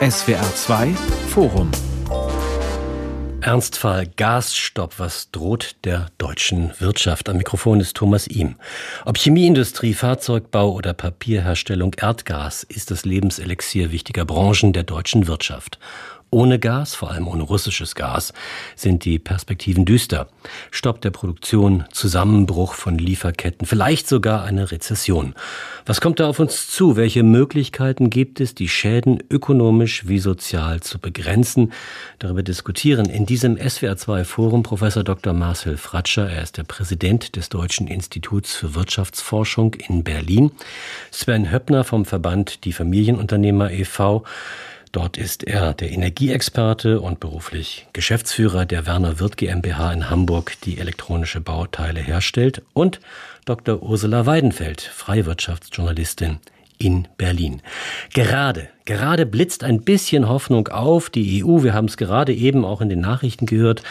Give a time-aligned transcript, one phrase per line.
[0.00, 0.94] SWR 2
[1.28, 1.70] Forum
[3.40, 7.28] Ernstfall Gasstopp, was droht der deutschen Wirtschaft?
[7.28, 8.56] Am Mikrofon ist Thomas Ihm.
[9.04, 15.78] Ob Chemieindustrie, Fahrzeugbau oder Papierherstellung, Erdgas ist das Lebenselixier wichtiger Branchen der deutschen Wirtschaft.
[16.30, 18.34] Ohne Gas, vor allem ohne russisches Gas,
[18.76, 20.28] sind die Perspektiven düster.
[20.70, 25.34] Stopp der Produktion, Zusammenbruch von Lieferketten, vielleicht sogar eine Rezession.
[25.86, 26.96] Was kommt da auf uns zu?
[26.96, 31.72] Welche Möglichkeiten gibt es, die Schäden ökonomisch wie sozial zu begrenzen?
[32.18, 35.32] Darüber diskutieren in diesem SWR2 Forum Professor Dr.
[35.32, 36.28] Marcel Fratscher.
[36.28, 40.50] Er ist der Präsident des Deutschen Instituts für Wirtschaftsforschung in Berlin.
[41.10, 44.24] Sven Höppner vom Verband Die Familienunternehmer e.V.
[44.92, 50.78] Dort ist er der Energieexperte und beruflich Geschäftsführer der Werner Wirth GmbH in Hamburg, die
[50.78, 53.00] elektronische Bauteile herstellt, und
[53.44, 53.82] Dr.
[53.82, 56.38] Ursula Weidenfeld, Freiwirtschaftsjournalistin
[56.78, 57.60] in Berlin.
[58.14, 61.10] Gerade, gerade blitzt ein bisschen Hoffnung auf.
[61.10, 63.82] Die EU, wir haben es gerade eben auch in den Nachrichten gehört,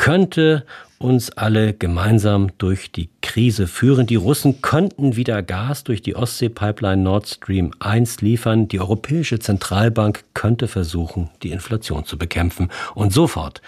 [0.00, 0.64] könnte
[0.96, 4.06] uns alle gemeinsam durch die Krise führen.
[4.06, 8.66] Die Russen könnten wieder Gas durch die Ostsee-Pipeline Nord Stream 1 liefern.
[8.66, 12.70] Die Europäische Zentralbank könnte versuchen, die Inflation zu bekämpfen.
[12.94, 13.60] Und sofort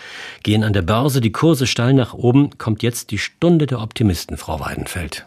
[0.43, 2.57] gehen an der Börse die Kurse steil nach oben.
[2.57, 5.27] Kommt jetzt die Stunde der Optimisten, Frau Weidenfeld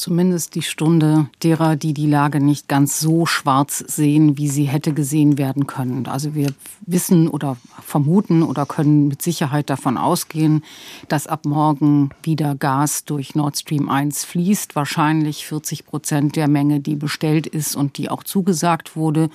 [0.00, 4.94] zumindest die Stunde derer, die die Lage nicht ganz so schwarz sehen, wie sie hätte
[4.94, 6.06] gesehen werden können.
[6.06, 10.64] Also wir wissen oder vermuten oder können mit Sicherheit davon ausgehen,
[11.08, 14.74] dass ab morgen wieder Gas durch Nord Stream 1 fließt.
[14.74, 19.28] Wahrscheinlich 40 Prozent der Menge, die bestellt ist und die auch zugesagt wurde.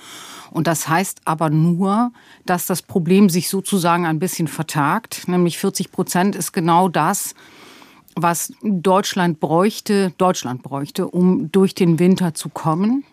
[0.50, 2.10] Und das heißt aber nur,
[2.44, 5.28] dass das Problem sich sozusagen ein bisschen vertagt.
[5.28, 7.34] Nämlich 40 Prozent ist genau das,
[8.16, 13.04] was Deutschland bräuchte, Deutschland bräuchte, um durch den Winter zu kommen.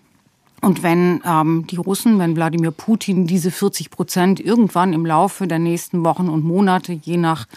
[0.62, 5.60] Und wenn ähm, die Russen, wenn Wladimir Putin diese 40 Prozent irgendwann im Laufe der
[5.60, 7.48] nächsten Wochen und Monate, je nach,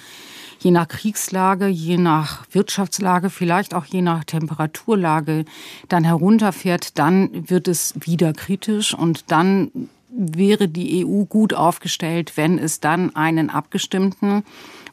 [0.59, 5.45] je nach Kriegslage, je nach Wirtschaftslage, vielleicht auch je nach Temperaturlage,
[5.89, 9.71] dann herunterfährt, dann wird es wieder kritisch und dann
[10.11, 14.43] wäre die EU gut aufgestellt, wenn es dann einen abgestimmten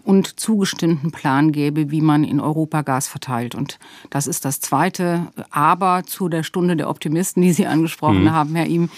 [0.04, 3.56] und zugestimmten Plan gäbe, wie man in Europa Gas verteilt.
[3.56, 8.32] Und das ist das zweite Aber zu der Stunde der Optimisten, die Sie angesprochen mhm.
[8.32, 8.90] haben, Herr Ihm.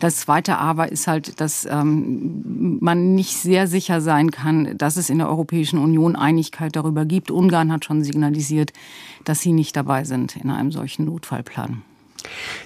[0.00, 5.10] Das zweite Aber ist halt, dass ähm, man nicht sehr sicher sein kann, dass es
[5.10, 7.30] in der Europäischen Union Einigkeit darüber gibt.
[7.30, 8.72] Ungarn hat schon signalisiert,
[9.24, 11.82] dass sie nicht dabei sind in einem solchen Notfallplan.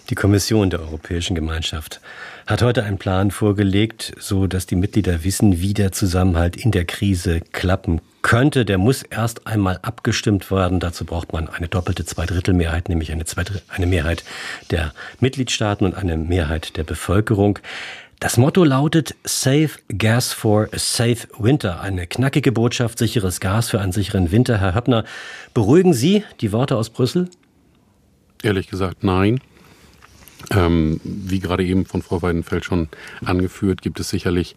[0.09, 2.01] Die Kommission der Europäischen Gemeinschaft
[2.47, 6.85] hat heute einen Plan vorgelegt, so dass die Mitglieder wissen, wie der Zusammenhalt in der
[6.85, 8.65] Krise klappen könnte.
[8.65, 10.81] Der muss erst einmal abgestimmt werden.
[10.81, 14.25] Dazu braucht man eine doppelte Zweidrittelmehrheit, nämlich eine, Zweidrittel, eine Mehrheit
[14.71, 17.59] der Mitgliedstaaten und eine Mehrheit der Bevölkerung.
[18.21, 21.81] Das Motto lautet Save Gas for a Safe Winter.
[21.81, 24.59] Eine knackige Botschaft, sicheres Gas für einen sicheren Winter.
[24.59, 25.05] Herr Höppner,
[25.55, 27.29] beruhigen Sie die Worte aus Brüssel?
[28.43, 29.41] Ehrlich gesagt, nein.
[30.51, 32.89] Ähm, wie gerade eben von Frau Weidenfeld schon
[33.25, 34.57] angeführt, gibt es sicherlich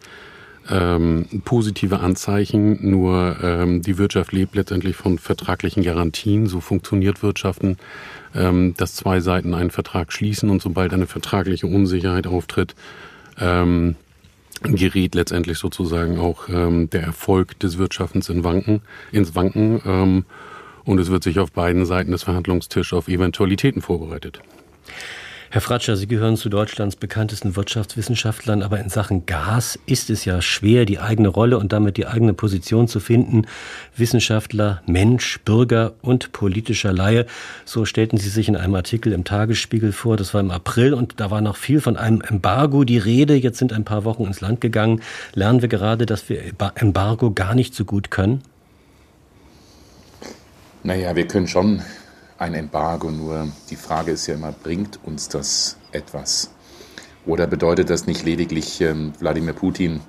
[0.68, 6.46] ähm, positive Anzeichen, nur ähm, die Wirtschaft lebt letztendlich von vertraglichen Garantien.
[6.46, 7.76] So funktioniert Wirtschaften,
[8.34, 12.74] ähm, dass zwei Seiten einen Vertrag schließen und sobald eine vertragliche Unsicherheit auftritt,
[13.38, 13.96] ähm,
[14.62, 18.80] gerät letztendlich sozusagen auch ähm, der Erfolg des Wirtschaftens in Wanken,
[19.12, 19.80] ins Wanken.
[19.84, 20.24] Ähm,
[20.84, 24.40] und es wird sich auf beiden Seiten des Verhandlungstisches auf Eventualitäten vorbereitet.
[25.48, 30.42] Herr Fratscher, Sie gehören zu Deutschlands bekanntesten Wirtschaftswissenschaftlern, aber in Sachen Gas ist es ja
[30.42, 33.46] schwer, die eigene Rolle und damit die eigene Position zu finden.
[33.96, 37.26] Wissenschaftler, Mensch, Bürger und politischer Laie.
[37.64, 40.16] So stellten Sie sich in einem Artikel im Tagesspiegel vor.
[40.16, 43.36] Das war im April und da war noch viel von einem Embargo die Rede.
[43.36, 45.00] Jetzt sind ein paar Wochen ins Land gegangen.
[45.34, 46.40] Lernen wir gerade, dass wir
[46.74, 48.42] Embargo gar nicht so gut können?
[50.82, 51.82] Naja, wir können schon
[52.38, 56.50] ein Embargo, nur die Frage ist ja immer, bringt uns das etwas?
[57.24, 60.00] Oder bedeutet das nicht lediglich, ähm, Wladimir Putin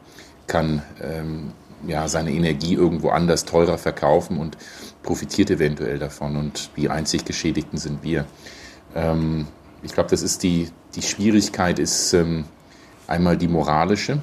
[0.46, 1.52] kann ähm,
[1.86, 4.58] ja, seine Energie irgendwo anders teurer verkaufen und
[5.04, 8.26] profitiert eventuell davon und die einzig Geschädigten sind wir.
[8.96, 9.48] Ähm,
[9.84, 12.46] ich glaube, das ist die, die Schwierigkeit ist ähm,
[13.08, 14.20] einmal die moralische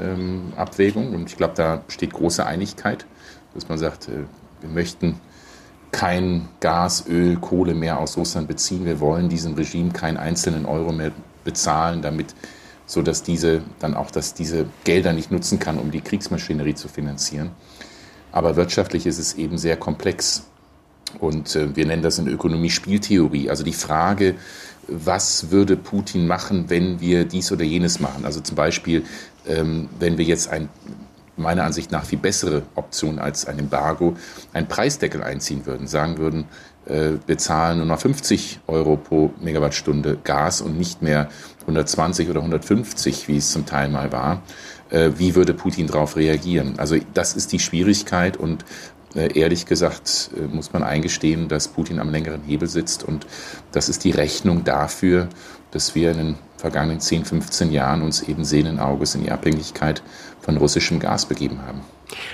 [0.00, 3.06] ähm, Abwägung und ich glaube, da besteht große Einigkeit,
[3.54, 4.24] dass man sagt, äh,
[4.60, 5.20] wir möchten
[5.94, 8.84] kein Gas, Öl, Kohle mehr aus Russland beziehen.
[8.84, 11.12] Wir wollen diesem Regime keinen einzelnen Euro mehr
[11.44, 12.34] bezahlen, damit
[12.84, 16.88] so dass diese dann auch, dass diese Gelder nicht nutzen kann, um die Kriegsmaschinerie zu
[16.88, 17.52] finanzieren.
[18.32, 20.42] Aber wirtschaftlich ist es eben sehr komplex.
[21.20, 23.48] Und äh, wir nennen das in Ökonomie Spieltheorie.
[23.48, 24.34] Also die Frage,
[24.88, 28.24] was würde Putin machen, wenn wir dies oder jenes machen.
[28.24, 29.04] Also zum Beispiel,
[29.46, 30.68] ähm, wenn wir jetzt ein
[31.36, 34.16] meiner Ansicht nach viel bessere Option als ein Embargo,
[34.52, 36.46] einen Preisdeckel einziehen würden, sagen würden,
[36.86, 41.28] äh, wir zahlen nur noch 50 Euro pro Megawattstunde Gas und nicht mehr
[41.62, 44.42] 120 oder 150, wie es zum Teil mal war.
[44.90, 46.74] Äh, wie würde Putin darauf reagieren?
[46.78, 48.64] Also das ist die Schwierigkeit und
[49.14, 53.26] äh, ehrlich gesagt muss man eingestehen, dass Putin am längeren Hebel sitzt und
[53.72, 55.28] das ist die Rechnung dafür,
[55.70, 60.02] dass wir in den vergangenen 10, 15 Jahren uns eben sehenden in die Abhängigkeit
[60.40, 61.82] von russischem Gas begeben haben.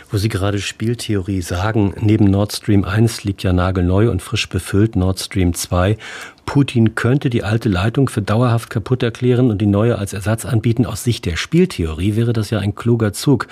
[0.08, 4.94] Wo Sie gerade Spieltheorie sagen, neben Nord Stream 1 liegt ja nagelneu und frisch befüllt
[4.94, 5.98] Nord Stream 2.
[6.46, 10.86] Putin könnte die alte Leitung für dauerhaft kaputt erklären und die neue als Ersatz anbieten.
[10.86, 13.48] Aus Sicht der Spieltheorie wäre das ja ein kluger Zug.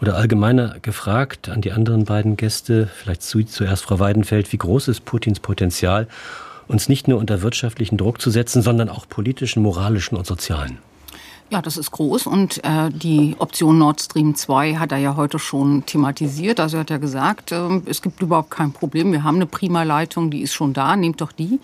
[0.00, 5.04] Oder allgemeiner gefragt an die anderen beiden Gäste, vielleicht zuerst Frau Weidenfeld, wie groß ist
[5.04, 6.08] Putins Potenzial,
[6.68, 10.78] uns nicht nur unter wirtschaftlichen Druck zu setzen, sondern auch politischen, moralischen und sozialen?
[11.48, 15.38] Ja, das ist groß und äh, die Option Nord Stream 2 hat er ja heute
[15.38, 16.58] schon thematisiert.
[16.58, 19.12] Also er hat ja gesagt, äh, es gibt überhaupt kein Problem.
[19.12, 21.60] Wir haben eine prima Leitung, die ist schon da, nehmt doch die.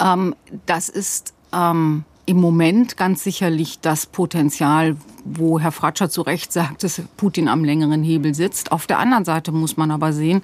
[0.00, 0.34] Ähm,
[0.66, 6.82] das ist ähm, im Moment ganz sicherlich das Potenzial, wo Herr Fratscher zu Recht sagt,
[6.82, 8.72] dass Putin am längeren Hebel sitzt.
[8.72, 10.42] Auf der anderen Seite muss man aber sehen,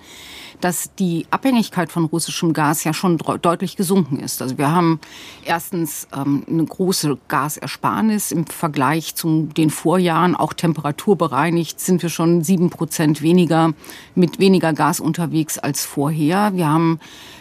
[0.61, 4.43] dass die Abhängigkeit von russischem Gas ja schon deutlich gesunken ist.
[4.43, 5.01] Also wir haben
[5.45, 12.43] erstens ähm, eine große Gasersparnis im Vergleich zu den Vorjahren, auch temperaturbereinigt sind wir schon
[12.43, 13.73] sieben Prozent weniger
[14.15, 16.53] mit weniger Gas unterwegs als vorher.
[16.55, 17.01] Wir haben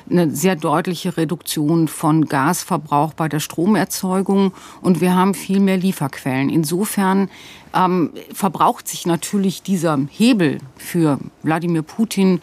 [0.09, 6.49] eine sehr deutliche Reduktion von Gasverbrauch bei der Stromerzeugung und wir haben viel mehr Lieferquellen.
[6.49, 7.29] Insofern
[7.73, 12.41] ähm, verbraucht sich natürlich dieser Hebel für Wladimir Putin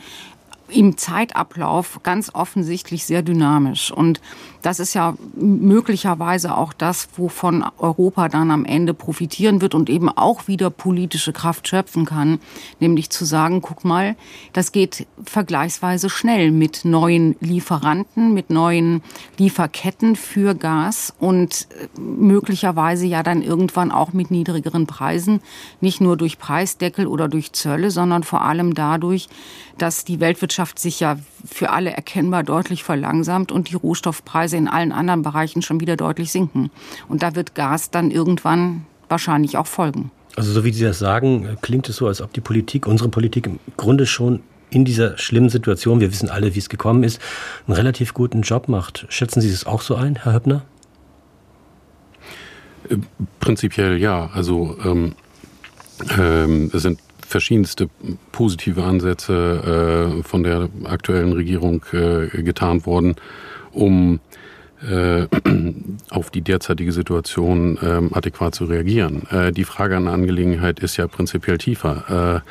[0.69, 3.91] im Zeitablauf ganz offensichtlich sehr dynamisch.
[3.91, 4.21] Und
[4.63, 10.09] das ist ja möglicherweise auch das, wovon Europa dann am Ende profitieren wird und eben
[10.09, 12.41] auch wieder politische Kraft schöpfen kann,
[12.81, 14.17] nämlich zu sagen, guck mal,
[14.53, 19.03] das geht vergleichsweise schnell mit neuen Lieferanten, mit neuen
[19.39, 25.43] Lieferketten für Gas und äh, möglicherweise ja dann irgendwann auch mit niedrigeren Preisen,
[25.81, 29.29] nicht nur durch Preisdeckel oder durch Zölle, sondern vor allem dadurch,
[29.79, 34.93] dass die Weltwirtschaft sich ja für alle erkennbar deutlich verlangsamt und die Rohstoffpreise in allen
[34.93, 36.71] anderen Bereichen schon wieder deutlich sinken.
[37.09, 40.11] Und da wird Gas dann irgendwann wahrscheinlich auch folgen.
[40.37, 43.47] Also so wie Sie das sagen, klingt es so, als ob die Politik, unsere Politik
[43.47, 47.21] im Grunde schon in dieser schlimmen Situation, wir wissen alle, wie es gekommen ist,
[47.67, 49.07] einen relativ guten Job macht.
[49.09, 50.65] Schätzen Sie es auch so ein, Herr Höppner?
[52.89, 52.97] Äh,
[53.41, 54.29] prinzipiell ja.
[54.35, 55.15] Also ähm,
[56.19, 57.89] ähm, es sind verschiedenste
[58.33, 63.17] positive Ansätze äh, von der aktuellen Regierung äh, getan worden,
[63.73, 64.21] um
[64.89, 65.27] äh,
[66.11, 69.23] auf die derzeitige Situation äh, adäquat zu reagieren.
[69.57, 72.43] Die Frage an der Angelegenheit ist ja prinzipiell tiefer.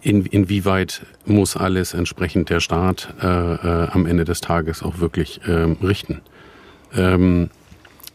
[0.00, 6.22] In, inwieweit muss alles entsprechend der Staat am Ende des Tages auch wirklich ähm, richten?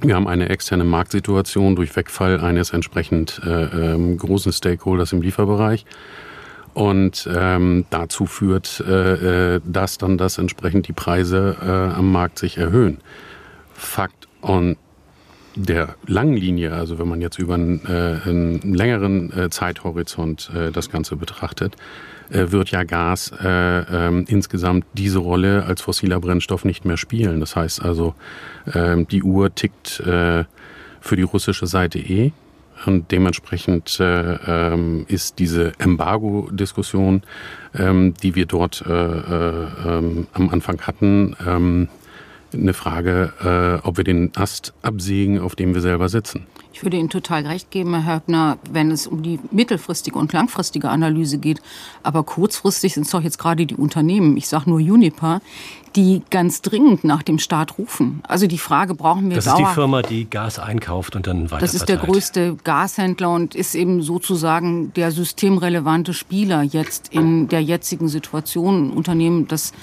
[0.01, 5.85] Wir haben eine externe Marktsituation durch Wegfall eines entsprechend äh, ähm, großen Stakeholders im Lieferbereich.
[6.73, 12.39] Und ähm, dazu führt, äh, äh, dass dann das entsprechend die Preise äh, am Markt
[12.39, 12.99] sich erhöhen.
[13.73, 14.77] Fakt on
[15.55, 20.71] der langen Linie, also wenn man jetzt über einen, äh, einen längeren äh, Zeithorizont äh,
[20.71, 21.75] das Ganze betrachtet,
[22.29, 27.39] wird ja Gas äh, äh, insgesamt diese Rolle als fossiler Brennstoff nicht mehr spielen.
[27.39, 28.15] Das heißt also,
[28.65, 30.45] äh, die Uhr tickt äh,
[31.01, 32.31] für die russische Seite eh.
[32.85, 34.35] Und dementsprechend äh,
[34.73, 37.23] ähm, ist diese Embargo-Diskussion,
[37.77, 41.89] ähm, die wir dort äh, äh, ähm, am Anfang hatten, ähm,
[42.53, 43.33] eine Frage,
[43.83, 46.47] äh, ob wir den Ast absägen, auf dem wir selber sitzen.
[46.79, 50.87] Ich würde Ihnen total recht geben, Herr Höppner, wenn es um die mittelfristige und langfristige
[50.87, 51.61] Analyse geht.
[52.03, 55.41] Aber kurzfristig sind es doch jetzt gerade die Unternehmen, ich sage nur Uniper,
[55.97, 58.21] die ganz dringend nach dem Staat rufen.
[58.25, 61.59] Also die Frage, brauchen wir Das ist die Firma, die Gas einkauft und dann weiter
[61.59, 67.61] Das ist der größte Gashändler und ist eben sozusagen der systemrelevante Spieler jetzt in der
[67.61, 68.87] jetzigen Situation.
[68.87, 69.73] Ein Unternehmen, das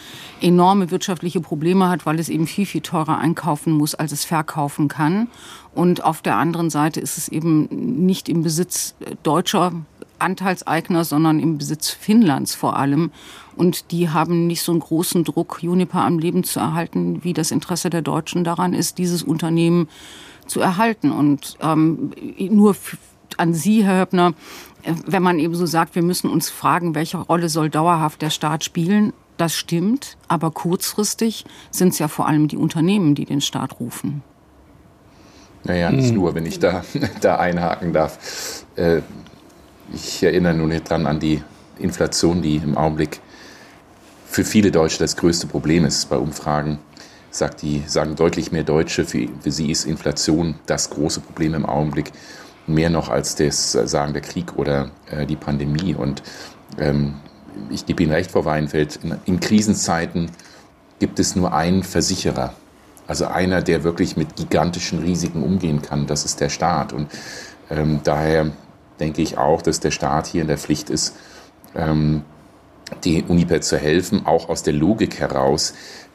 [0.41, 4.89] enorme wirtschaftliche Probleme hat, weil es eben viel, viel teurer einkaufen muss, als es verkaufen
[4.89, 5.29] kann.
[5.77, 7.69] Und auf der anderen Seite ist es eben
[8.07, 9.73] nicht im Besitz deutscher
[10.19, 13.11] Anteilseigner, sondern im Besitz Finnlands vor allem.
[13.57, 17.51] Und die haben nicht so einen großen Druck, Juniper am Leben zu erhalten, wie das
[17.51, 19.89] Interesse der Deutschen daran ist, dieses Unternehmen
[20.47, 21.13] zu erhalten.
[21.13, 22.75] Und ähm, nur
[23.37, 24.33] an Sie, Herr Höppner,
[24.83, 28.31] äh, wenn man eben so sagt, wir müssen uns fragen, welche Rolle soll dauerhaft der
[28.31, 33.43] Staat spielen, das stimmt, aber kurzfristig sind es ja vor allem die Unternehmen, die den
[33.43, 34.23] Staat rufen.
[35.67, 36.17] Naja, nicht hm.
[36.17, 36.85] nur, wenn ich da,
[37.21, 38.65] da einhaken darf.
[38.77, 39.01] Äh,
[39.93, 41.43] ich erinnere nur nicht dran an die
[41.79, 43.21] Inflation, die im Augenblick
[44.27, 46.09] für viele Deutsche das größte Problem ist.
[46.09, 46.79] Bei Umfragen
[47.31, 51.67] sagt die, sagen deutlich mehr Deutsche, für, für sie ist Inflation das große Problem im
[51.67, 52.13] Augenblick.
[52.67, 55.95] Mehr noch als das Sagen der Krieg oder äh, die Pandemie.
[55.95, 56.23] Und
[56.79, 57.15] ähm,
[57.71, 60.31] ich gebe Ihnen recht, Frau Weinfeld, in, in Krisenzeiten
[60.99, 62.55] gibt es nur einen Versicherer.
[63.07, 66.93] Also einer, der wirklich mit gigantischen Risiken umgehen kann, das ist der Staat.
[66.93, 67.09] Und
[67.71, 68.51] ähm, daher
[69.01, 71.15] denke ich auch, dass der Staat hier in der Pflicht ist,
[71.75, 72.23] ähm,
[73.05, 75.75] die Uniper zu helfen, auch aus der Logik heraus.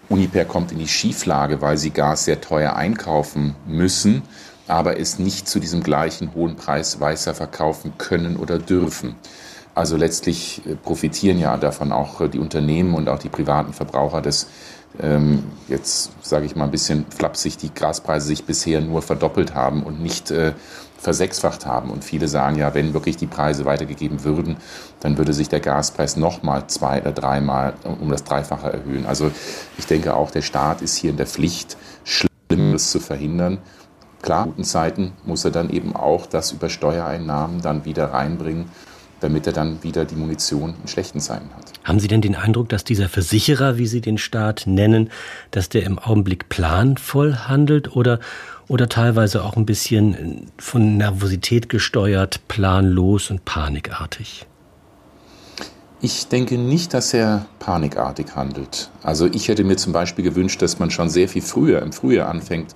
[0.10, 4.24] Uniper kommt in die Schieflage, weil sie Gas sehr teuer einkaufen müssen,
[4.68, 9.16] aber es nicht zu diesem gleichen hohen Preis weiter verkaufen können oder dürfen.
[9.74, 14.22] Also letztlich äh, profitieren ja davon auch äh, die Unternehmen und auch die privaten Verbraucher,
[14.22, 14.48] dass
[15.00, 19.84] ähm, jetzt sage ich mal ein bisschen flapsig, die Gaspreise sich bisher nur verdoppelt haben
[19.84, 20.54] und nicht äh,
[20.98, 21.90] versechsfacht haben.
[21.90, 24.58] Und viele sagen ja, wenn wirklich die Preise weitergegeben würden,
[25.00, 29.06] dann würde sich der Gaspreis nochmal zwei oder dreimal um das Dreifache erhöhen.
[29.06, 29.32] Also
[29.78, 33.58] ich denke auch, der Staat ist hier in der Pflicht, Schlimmes zu verhindern.
[34.22, 38.66] Klar, in guten Zeiten muss er dann eben auch das über Steuereinnahmen dann wieder reinbringen,
[39.22, 41.72] damit er dann wieder die Munition in schlechten Zeiten hat.
[41.84, 45.10] Haben Sie denn den Eindruck, dass dieser Versicherer, wie Sie den Staat nennen,
[45.52, 48.20] dass der im Augenblick planvoll handelt oder
[48.68, 54.46] oder teilweise auch ein bisschen von Nervosität gesteuert, planlos und panikartig?
[56.00, 58.90] Ich denke nicht, dass er panikartig handelt.
[59.04, 62.30] Also ich hätte mir zum Beispiel gewünscht, dass man schon sehr viel früher, im Frühjahr
[62.30, 62.74] anfängt,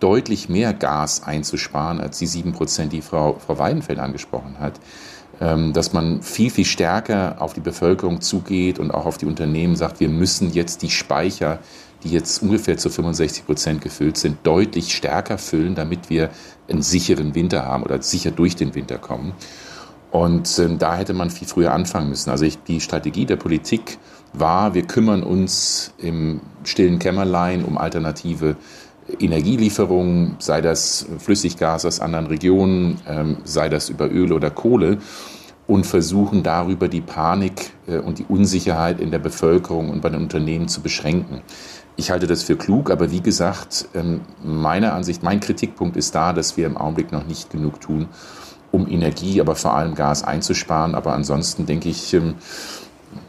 [0.00, 4.80] deutlich mehr Gas einzusparen, als die sieben Prozent, die Frau, Frau Weidenfeld angesprochen hat.
[5.44, 9.76] Ähm, dass man viel, viel stärker auf die Bevölkerung zugeht und auch auf die Unternehmen
[9.76, 11.58] sagt, wir müssen jetzt die Speicher
[12.04, 16.30] die jetzt ungefähr zu 65 Prozent gefüllt sind, deutlich stärker füllen, damit wir
[16.68, 19.32] einen sicheren Winter haben oder sicher durch den Winter kommen.
[20.10, 22.30] Und äh, da hätte man viel früher anfangen müssen.
[22.30, 23.98] Also ich, die Strategie der Politik
[24.32, 28.56] war, wir kümmern uns im stillen Kämmerlein um alternative
[29.18, 34.98] Energielieferungen, sei das Flüssiggas aus anderen Regionen, ähm, sei das über Öl oder Kohle
[35.66, 40.22] und versuchen darüber die Panik äh, und die Unsicherheit in der Bevölkerung und bei den
[40.22, 41.40] Unternehmen zu beschränken.
[41.96, 46.32] Ich halte das für klug, aber wie gesagt, ähm, meiner Ansicht, mein Kritikpunkt ist da,
[46.32, 48.08] dass wir im Augenblick noch nicht genug tun,
[48.72, 50.96] um Energie, aber vor allem Gas einzusparen.
[50.96, 52.34] Aber ansonsten denke ich, ähm,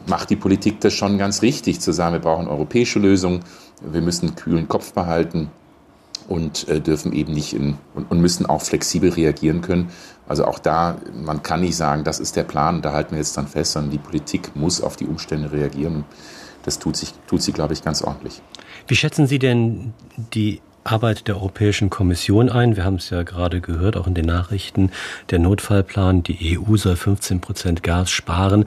[0.06, 3.40] macht die Politik das schon ganz richtig, zu sagen, wir brauchen europäische Lösungen,
[3.80, 5.50] wir müssen einen kühlen Kopf behalten
[6.28, 9.90] und äh, dürfen eben nicht in, und, und, müssen auch flexibel reagieren können.
[10.28, 13.36] Also auch da, man kann nicht sagen, das ist der Plan, da halten wir jetzt
[13.36, 16.04] dann fest, sondern die Politik muss auf die Umstände reagieren
[16.66, 18.42] das tut, sich, tut sie, glaube ich, ganz ordentlich.
[18.88, 19.94] Wie schätzen Sie denn
[20.34, 22.76] die Arbeit der Europäischen Kommission ein.
[22.76, 24.90] Wir haben es ja gerade gehört, auch in den Nachrichten,
[25.30, 28.64] der Notfallplan, die EU soll 15 Prozent Gas sparen.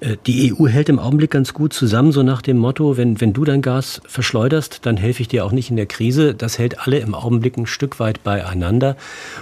[0.00, 3.32] Äh, die EU hält im Augenblick ganz gut zusammen, so nach dem Motto, wenn, wenn
[3.32, 6.34] du dein Gas verschleuderst, dann helfe ich dir auch nicht in der Krise.
[6.34, 8.96] Das hält alle im Augenblick ein Stück weit beieinander.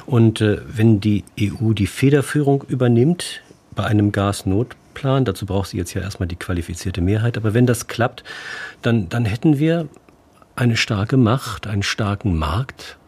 [0.06, 3.42] Und äh, wenn die EU die Federführung übernimmt
[3.74, 5.24] bei einem Gasnotplan, Plan.
[5.24, 7.36] Dazu braucht sie jetzt ja erstmal die qualifizierte Mehrheit.
[7.36, 8.24] Aber wenn das klappt,
[8.82, 9.88] dann, dann hätten wir
[10.58, 12.98] eine starke Macht, einen starken Markt,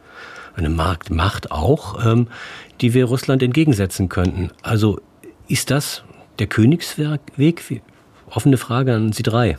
[0.54, 2.28] eine Marktmacht auch, ähm,
[2.80, 4.50] die wir Russland entgegensetzen könnten.
[4.62, 5.00] Also
[5.48, 6.04] ist das
[6.38, 7.82] der Königsweg?
[8.30, 9.58] Offene Frage an Sie drei.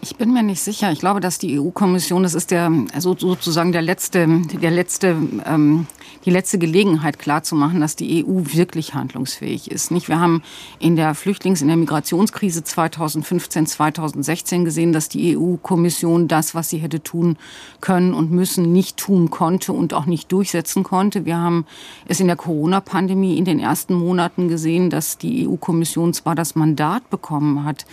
[0.00, 0.92] Ich bin mir nicht sicher.
[0.92, 4.28] Ich glaube, dass die EU-Kommission, das ist der also sozusagen der letzte,
[4.62, 5.88] der letzte, ähm,
[6.24, 9.90] die letzte Gelegenheit klarzumachen, dass die EU wirklich handlungsfähig ist.
[9.90, 10.08] Nicht?
[10.08, 10.42] Wir haben
[10.78, 16.78] in der Flüchtlings-, in der Migrationskrise 2015, 2016 gesehen, dass die EU-Kommission das, was sie
[16.78, 17.36] hätte tun
[17.80, 21.24] können und müssen, nicht tun konnte und auch nicht durchsetzen konnte.
[21.24, 21.66] Wir haben
[22.06, 27.10] es in der Corona-Pandemie in den ersten Monaten gesehen, dass die EU-Kommission zwar das Mandat
[27.10, 27.84] bekommen hat,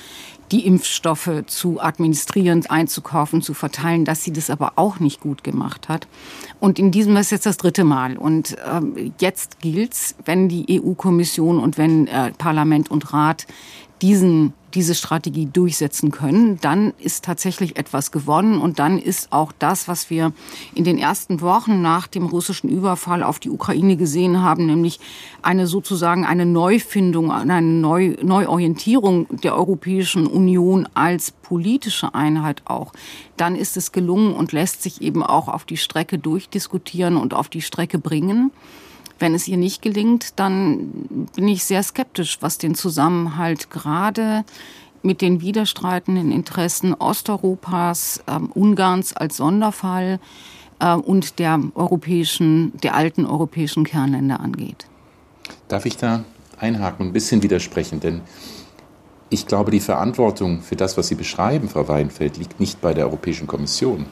[0.51, 5.89] die Impfstoffe zu administrieren, einzukaufen, zu verteilen, dass sie das aber auch nicht gut gemacht
[5.89, 6.07] hat.
[6.59, 8.17] Und in diesem ist jetzt das dritte Mal.
[8.17, 13.47] Und ähm, jetzt gilt's, wenn die EU-Kommission und wenn äh, Parlament und Rat
[14.01, 19.87] diesen diese Strategie durchsetzen können, dann ist tatsächlich etwas gewonnen und dann ist auch das,
[19.87, 20.33] was wir
[20.75, 24.99] in den ersten Wochen nach dem russischen Überfall auf die Ukraine gesehen haben, nämlich
[25.41, 32.91] eine sozusagen eine Neufindung, eine Neu Neuorientierung der Europäischen Union als politische Einheit auch,
[33.37, 37.47] dann ist es gelungen und lässt sich eben auch auf die Strecke durchdiskutieren und auf
[37.47, 38.51] die Strecke bringen.
[39.19, 44.43] Wenn es ihr nicht gelingt, dann bin ich sehr skeptisch, was den Zusammenhalt gerade
[45.03, 50.19] mit den widerstreitenden Interessen Osteuropas, äh, Ungarns als Sonderfall,
[50.79, 54.87] äh, und der europäischen, der alten europäischen Kernländer angeht.
[55.67, 56.23] Darf ich da
[56.59, 57.99] einhaken und ein bisschen widersprechen?
[57.99, 58.21] Denn
[59.29, 63.05] ich glaube, die Verantwortung für das, was Sie beschreiben, Frau Weinfeld, liegt nicht bei der
[63.05, 64.05] Europäischen Kommission.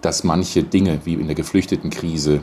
[0.00, 2.42] Dass manche Dinge wie in der Geflüchtetenkrise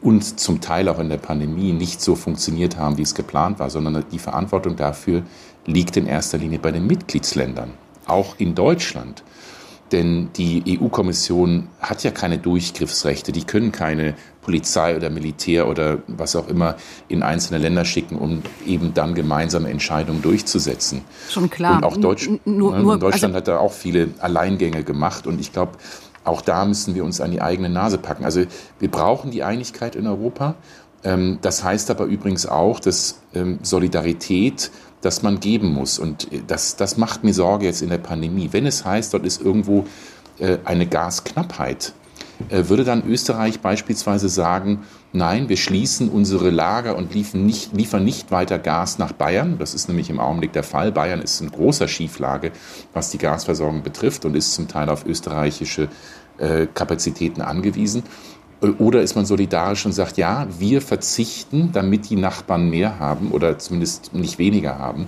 [0.00, 3.70] und zum Teil auch in der Pandemie nicht so funktioniert haben, wie es geplant war,
[3.70, 5.22] sondern die Verantwortung dafür
[5.66, 7.72] liegt in erster Linie bei den Mitgliedsländern,
[8.06, 9.22] auch in Deutschland.
[9.92, 13.32] Denn die EU-Kommission hat ja keine Durchgriffsrechte.
[13.32, 16.76] Die können keine Polizei oder Militär oder was auch immer
[17.08, 21.02] in einzelne Länder schicken, um eben dann gemeinsame Entscheidungen durchzusetzen.
[21.30, 21.76] Schon klar.
[21.76, 25.26] Und auch Deutsch, nur, nur, Deutschland also, hat da auch viele Alleingänge gemacht.
[25.26, 25.72] Und ich glaube,
[26.28, 28.24] auch da müssen wir uns an die eigene Nase packen.
[28.24, 28.44] Also
[28.78, 30.54] wir brauchen die Einigkeit in Europa.
[31.04, 34.70] Ähm, das heißt aber übrigens auch, dass ähm, Solidarität
[35.00, 35.98] das man geben muss.
[35.98, 38.48] Und das, das macht mir Sorge jetzt in der Pandemie.
[38.52, 39.84] Wenn es heißt, dort ist irgendwo
[40.38, 41.92] äh, eine Gasknappheit,
[42.48, 48.04] äh, würde dann Österreich beispielsweise sagen, nein, wir schließen unsere Lager und liefern nicht, liefern
[48.04, 49.58] nicht weiter Gas nach Bayern.
[49.58, 50.92] Das ist nämlich im Augenblick der Fall.
[50.92, 52.52] Bayern ist in großer Schieflage,
[52.92, 55.88] was die Gasversorgung betrifft und ist zum Teil auf österreichische äh,
[56.74, 58.02] Kapazitäten angewiesen.
[58.60, 63.58] Oder ist man solidarisch und sagt, ja, wir verzichten, damit die Nachbarn mehr haben oder
[63.58, 65.06] zumindest nicht weniger haben.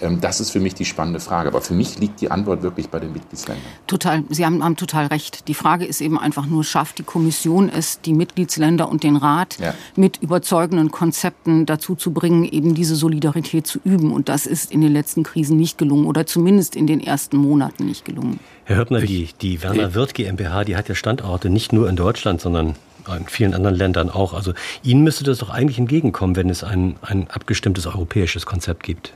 [0.00, 1.48] Ähm, das ist für mich die spannende Frage.
[1.48, 3.64] Aber für mich liegt die Antwort wirklich bei den Mitgliedsländern.
[3.86, 5.48] Total, Sie haben, haben total recht.
[5.48, 9.58] Die Frage ist eben einfach nur, schafft die Kommission es, die Mitgliedsländer und den Rat
[9.58, 9.74] ja.
[9.96, 14.12] mit überzeugenden Konzepten dazu zu bringen, eben diese Solidarität zu üben.
[14.12, 17.86] Und das ist in den letzten Krisen nicht gelungen oder zumindest in den ersten Monaten
[17.86, 18.40] nicht gelungen.
[18.64, 22.40] Herr Höppner, die, die Werner Wirth GmbH, die hat ja Standorte nicht nur in Deutschland,
[22.40, 22.76] sondern
[23.16, 24.34] in vielen anderen Ländern auch.
[24.34, 24.52] Also
[24.82, 29.14] Ihnen müsste das doch eigentlich entgegenkommen, wenn es ein, ein abgestimmtes europäisches Konzept gibt.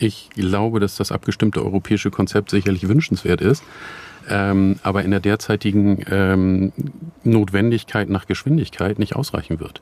[0.00, 3.62] Ich glaube, dass das abgestimmte europäische Konzept sicherlich wünschenswert ist.
[4.28, 6.72] Ähm, aber in der derzeitigen ähm,
[7.24, 9.80] Notwendigkeit nach Geschwindigkeit nicht ausreichen wird.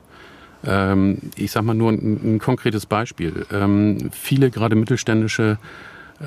[0.65, 3.45] Ähm, ich sage mal nur ein, ein konkretes Beispiel.
[3.51, 5.57] Ähm, viele gerade mittelständische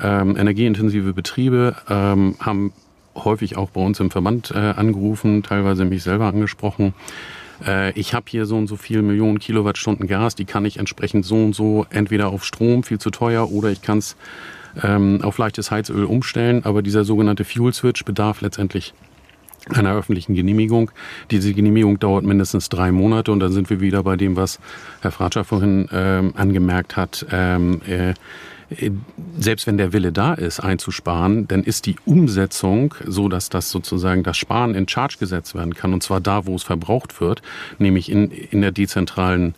[0.01, 2.73] ähm, energieintensive Betriebe ähm, haben
[3.15, 6.93] häufig auch bei uns im Verband äh, angerufen, teilweise mich selber angesprochen.
[7.65, 11.25] Äh, ich habe hier so und so viele Millionen Kilowattstunden Gas, die kann ich entsprechend
[11.25, 14.15] so und so entweder auf Strom, viel zu teuer, oder ich kann es
[14.81, 16.65] ähm, auf leichtes Heizöl umstellen.
[16.65, 18.93] Aber dieser sogenannte Fuel Switch bedarf letztendlich
[19.69, 20.91] einer öffentlichen Genehmigung.
[21.31, 24.59] Diese Genehmigung dauert mindestens drei Monate und dann sind wir wieder bei dem, was
[25.01, 27.25] Herr Fratscher vorhin ähm, angemerkt hat.
[27.31, 28.13] Ähm, äh,
[29.37, 34.23] selbst wenn der Wille da ist, einzusparen, dann ist die Umsetzung so, dass das sozusagen
[34.23, 35.93] das Sparen in Charge gesetzt werden kann.
[35.93, 37.41] Und zwar da, wo es verbraucht wird,
[37.79, 39.55] nämlich in, in der dezentralen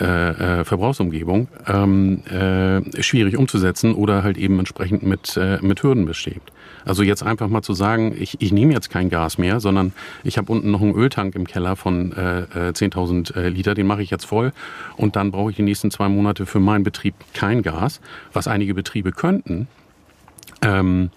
[0.00, 6.06] äh, äh, Verbrauchsumgebung ähm, äh, schwierig umzusetzen oder halt eben entsprechend mit, äh, mit Hürden
[6.06, 6.42] besteht.
[6.84, 9.92] Also jetzt einfach mal zu sagen, ich, ich nehme jetzt kein Gas mehr, sondern
[10.24, 13.86] ich habe unten noch einen Öltank im Keller von äh, 10.000 äh, äh, Liter, den
[13.86, 14.52] mache ich jetzt voll
[14.96, 18.00] und dann brauche ich die nächsten zwei Monate für meinen Betrieb kein Gas,
[18.32, 19.68] was einige Betriebe könnten.
[20.62, 21.10] Ähm,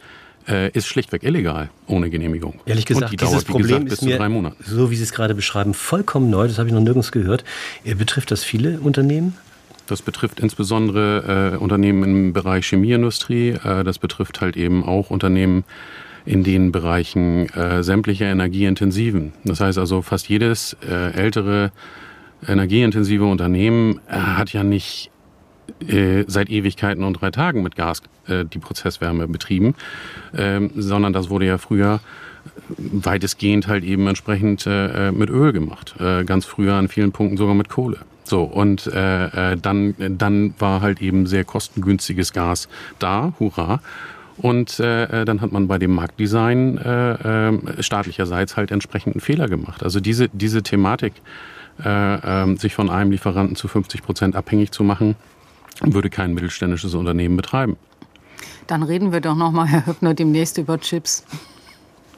[0.48, 2.60] äh, ist schlichtweg illegal ohne Genehmigung.
[2.66, 5.74] Ehrlich gesagt, die dieses dauert, Problem gesagt, ist mir, so wie Sie es gerade beschreiben,
[5.74, 6.48] vollkommen neu.
[6.48, 7.44] Das habe ich noch nirgends gehört.
[7.84, 9.36] Äh, betrifft das viele Unternehmen?
[9.88, 13.50] Das betrifft insbesondere äh, Unternehmen im Bereich Chemieindustrie.
[13.50, 15.64] Äh, das betrifft halt eben auch Unternehmen
[16.26, 19.34] in den Bereichen äh, sämtlicher energieintensiven.
[19.44, 21.72] Das heißt also, fast jedes äh, ältere
[22.48, 25.11] energieintensive Unternehmen äh, hat ja nicht
[25.88, 29.74] äh, seit Ewigkeiten und drei Tagen mit Gas die Prozesswärme betrieben,
[30.38, 32.00] ähm, sondern das wurde ja früher
[32.78, 35.96] weitestgehend halt eben entsprechend mit Öl gemacht.
[36.26, 37.98] ganz früher an vielen Punkten sogar mit Kohle.
[38.24, 43.82] So, und äh, äh, dann, dann war halt eben sehr kostengünstiges Gas da, hurra.
[44.38, 49.22] Und äh, äh, dann hat man bei dem Marktdesign äh, äh, staatlicherseits halt entsprechend einen
[49.22, 49.84] Fehler gemacht.
[49.84, 51.14] Also diese, diese Thematik,
[51.84, 55.16] äh, äh, sich von einem Lieferanten zu 50 Prozent abhängig zu machen,
[55.82, 57.78] würde kein mittelständisches Unternehmen betreiben.
[58.68, 61.26] Dann reden wir doch noch mal, Herr Höppner, demnächst über Chips.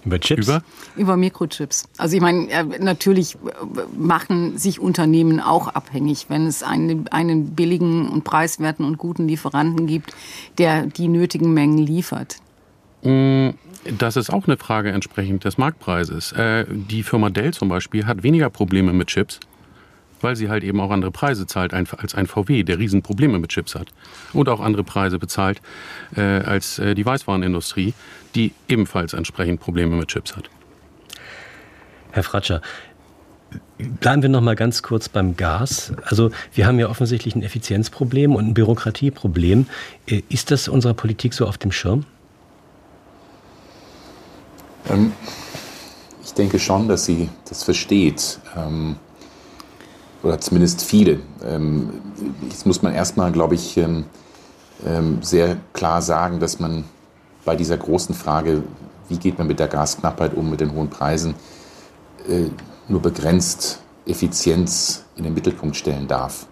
[0.05, 0.47] Über Chips?
[0.47, 0.63] Über?
[0.95, 1.87] Über Mikrochips.
[1.97, 2.47] Also ich meine,
[2.79, 3.37] natürlich
[3.97, 9.87] machen sich Unternehmen auch abhängig, wenn es einen, einen billigen und preiswerten und guten Lieferanten
[9.87, 10.13] gibt,
[10.57, 12.37] der die nötigen Mengen liefert.
[13.03, 13.49] Mm,
[13.97, 16.33] das ist auch eine Frage entsprechend des Marktpreises.
[16.33, 19.39] Äh, die Firma Dell zum Beispiel hat weniger Probleme mit Chips
[20.23, 23.75] weil sie halt eben auch andere Preise zahlt als ein VW, der Riesenprobleme mit Chips
[23.75, 23.87] hat.
[24.33, 25.61] Und auch andere Preise bezahlt
[26.15, 27.93] äh, als äh, die Weißwarenindustrie,
[28.35, 30.49] die ebenfalls entsprechend Probleme mit Chips hat.
[32.11, 32.61] Herr Fratscher,
[33.77, 35.93] Bleiben wir noch mal ganz kurz beim Gas.
[36.05, 39.67] Also wir haben ja offensichtlich ein Effizienzproblem und ein Bürokratieproblem.
[40.07, 42.05] Äh, ist das unserer Politik so auf dem Schirm?
[44.89, 45.11] Ähm,
[46.23, 48.39] Ich denke schon, dass sie das versteht.
[48.55, 48.95] Ähm,
[50.23, 51.19] oder zumindest viele.
[51.45, 51.89] Ähm,
[52.49, 54.05] jetzt muss man erstmal, glaube ich, ähm,
[54.85, 56.85] ähm, sehr klar sagen, dass man
[57.45, 58.63] bei dieser großen Frage,
[59.09, 61.35] wie geht man mit der Gasknappheit um, mit den hohen Preisen,
[62.27, 62.45] äh,
[62.87, 66.47] nur begrenzt Effizienz in den Mittelpunkt stellen darf.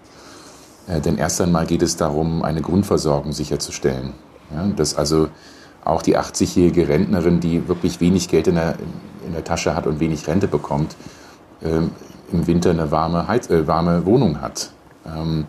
[0.88, 4.14] Äh, denn erst einmal geht es darum, eine Grundversorgung sicherzustellen.
[4.76, 5.30] Dass also
[5.86, 8.76] auch die 80-jährige Rentnerin, die wirklich wenig Geld in der,
[9.26, 10.98] in der Tasche hat und wenig Rente bekommt,
[12.34, 14.72] im Winter eine warme, Heiz äh, warme Wohnung hat.
[15.06, 15.46] Ähm,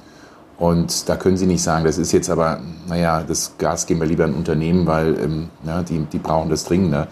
[0.58, 4.06] und da können Sie nicht sagen, das ist jetzt aber, naja, das Gas geben wir
[4.06, 7.08] lieber an Unternehmen, weil ähm, ja, die, die brauchen das dringender.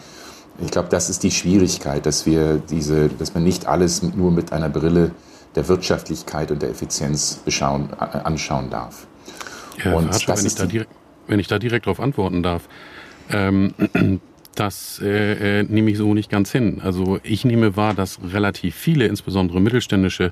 [0.63, 4.53] Ich glaube, das ist die Schwierigkeit, dass wir diese, dass man nicht alles nur mit
[4.53, 5.11] einer Brille
[5.55, 9.07] der Wirtschaftlichkeit und der Effizienz beschauen, äh, anschauen darf.
[9.79, 10.91] Herr und Hatscher, wenn, ich da direkt,
[11.27, 12.69] wenn ich da direkt darauf antworten darf,
[13.31, 13.75] ähm,
[14.61, 16.81] das äh, äh, nehme ich so nicht ganz hin.
[16.85, 20.31] Also ich nehme wahr, dass relativ viele, insbesondere mittelständische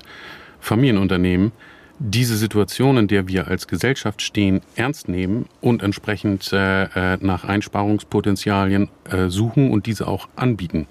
[0.59, 1.51] Familienunternehmen,
[1.97, 7.43] diese Situation, in der wir als Gesellschaft stehen, ernst nehmen und entsprechend äh, äh nach
[7.43, 10.87] Einsparungspotenzialien äh, suchen und diese auch anbieten.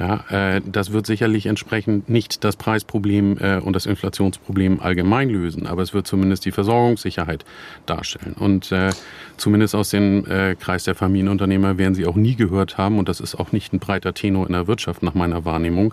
[0.00, 5.66] Ja, äh, das wird sicherlich entsprechend nicht das Preisproblem äh, und das Inflationsproblem allgemein lösen,
[5.66, 7.44] aber es wird zumindest die Versorgungssicherheit
[7.84, 8.34] darstellen.
[8.38, 8.92] Und äh,
[9.36, 13.20] zumindest aus dem äh, Kreis der Familienunternehmer werden Sie auch nie gehört haben, und das
[13.20, 15.92] ist auch nicht ein breiter Tenor in der Wirtschaft nach meiner Wahrnehmung,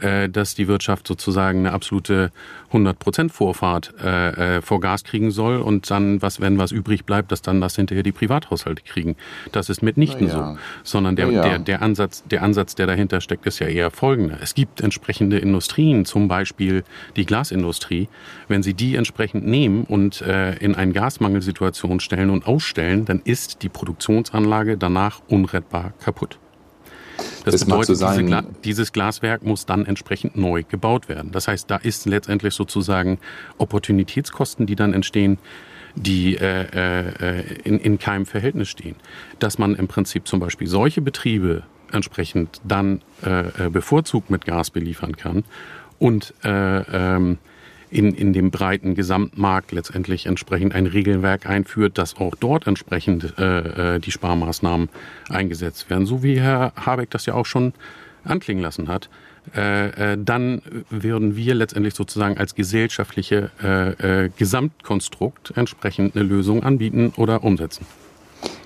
[0.00, 2.32] dass die Wirtschaft sozusagen eine absolute
[2.72, 7.32] 100% Vorfahrt äh, äh, vor Gas kriegen soll und dann, was, wenn was übrig bleibt,
[7.32, 9.16] dass dann das hinterher die Privathaushalte kriegen.
[9.52, 10.32] Das ist mitnichten ja.
[10.32, 11.42] so, sondern der, ja.
[11.42, 14.38] der, der, Ansatz, der Ansatz, der dahinter steckt, ist ja eher folgender.
[14.40, 16.84] Es gibt entsprechende Industrien, zum Beispiel
[17.16, 18.08] die Glasindustrie.
[18.48, 23.62] Wenn Sie die entsprechend nehmen und äh, in eine Gasmangelsituation stellen und ausstellen, dann ist
[23.62, 26.38] die Produktionsanlage danach unrettbar kaputt.
[27.44, 31.32] Das, das bedeutet, diese Gla dieses Glaswerk muss dann entsprechend neu gebaut werden.
[31.32, 33.18] Das heißt, da ist letztendlich sozusagen
[33.58, 35.38] Opportunitätskosten, die dann entstehen,
[35.94, 38.96] die äh, äh, in, in keinem Verhältnis stehen.
[39.38, 44.70] Dass man im Prinzip zum Beispiel solche Betriebe entsprechend dann äh, äh bevorzugt mit Gas
[44.70, 45.44] beliefern kann
[45.98, 47.38] und äh, ähm,
[47.90, 53.96] in, in dem breiten Gesamtmarkt letztendlich entsprechend ein Regelwerk einführt, dass auch dort entsprechend äh,
[53.96, 54.88] äh, die Sparmaßnahmen
[55.28, 57.72] eingesetzt werden, so wie Herr Habeck das ja auch schon
[58.24, 59.08] anklingen lassen hat.
[59.56, 66.62] Äh, äh, dann würden wir letztendlich sozusagen als gesellschaftliche äh, äh, Gesamtkonstrukt entsprechend eine Lösung
[66.62, 67.86] anbieten oder umsetzen.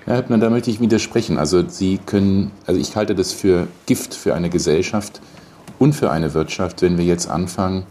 [0.05, 1.37] Herr Heppner, da möchte ich widersprechen.
[1.37, 5.21] Also Sie können, also ich halte das für Gift für eine Gesellschaft
[5.79, 7.85] und für eine Wirtschaft, wenn wir jetzt anfangen,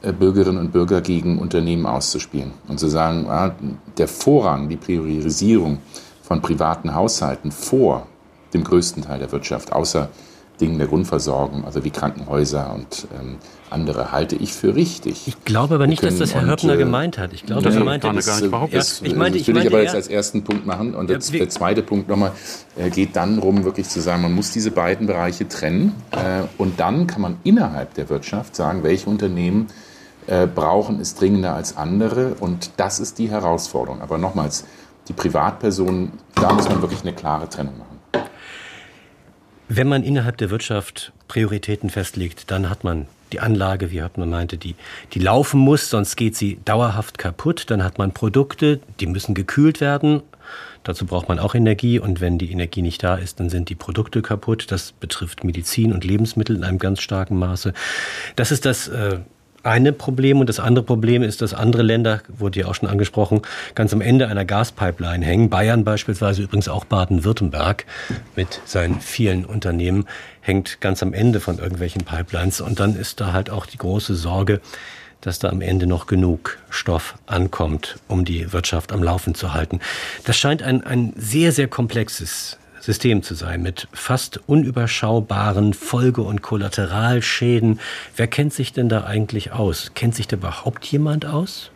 [0.00, 3.54] Bürgerinnen und Bürger gegen Unternehmen auszuspielen und zu sagen, ah,
[3.96, 5.78] der Vorrang, die Priorisierung
[6.22, 8.06] von privaten Haushalten vor
[8.54, 10.08] dem größten Teil der Wirtschaft, außer
[10.60, 13.36] Dingen der Grundversorgung, also wie Krankenhäuser und ähm,
[13.70, 15.28] andere, halte ich für richtig.
[15.28, 17.32] Ich glaube aber nicht, dass das Herr Höppner äh, gemeint hat.
[17.32, 18.74] Ich glaube, nee, er meinte das, gar nicht überhaupt.
[18.74, 20.94] Das, ich meinte, ich will ich aber jetzt als ersten Punkt machen.
[20.94, 22.32] Und ja, der, zweite Punkt nochmal
[22.76, 25.94] äh, geht dann darum, wirklich zu sagen, man muss diese beiden Bereiche trennen.
[26.12, 29.68] Äh, und dann kann man innerhalb der Wirtschaft sagen, welche Unternehmen
[30.28, 32.34] äh, brauchen es dringender als andere.
[32.40, 34.00] Und das ist die Herausforderung.
[34.00, 34.64] Aber nochmals,
[35.08, 38.28] die Privatpersonen, da muss man wirklich eine klare Trennung machen.
[39.68, 44.56] Wenn man innerhalb der Wirtschaft Prioritäten festlegt, dann hat man die Anlage, wie man meinte,
[44.56, 44.74] die,
[45.12, 47.66] die laufen muss, sonst geht sie dauerhaft kaputt.
[47.68, 50.22] Dann hat man Produkte, die müssen gekühlt werden.
[50.84, 53.74] Dazu braucht man auch Energie und wenn die Energie nicht da ist, dann sind die
[53.74, 54.66] Produkte kaputt.
[54.70, 57.74] Das betrifft Medizin und Lebensmittel in einem ganz starken Maße.
[58.36, 59.18] Das ist das äh,
[59.68, 63.42] eine Problem und das andere Problem ist, dass andere Länder, wurde ja auch schon angesprochen,
[63.74, 65.50] ganz am Ende einer Gaspipeline hängen.
[65.50, 67.84] Bayern beispielsweise, übrigens auch Baden-Württemberg
[68.34, 70.06] mit seinen vielen Unternehmen,
[70.40, 72.60] hängt ganz am Ende von irgendwelchen Pipelines.
[72.60, 74.60] Und dann ist da halt auch die große Sorge,
[75.20, 79.80] dass da am Ende noch genug Stoff ankommt, um die Wirtschaft am Laufen zu halten.
[80.24, 82.56] Das scheint ein, ein sehr, sehr komplexes
[82.88, 87.80] System zu sein mit fast unüberschaubaren Folge- und Kollateralschäden.
[88.16, 89.90] Wer kennt sich denn da eigentlich aus?
[89.94, 91.70] Kennt sich da überhaupt jemand aus?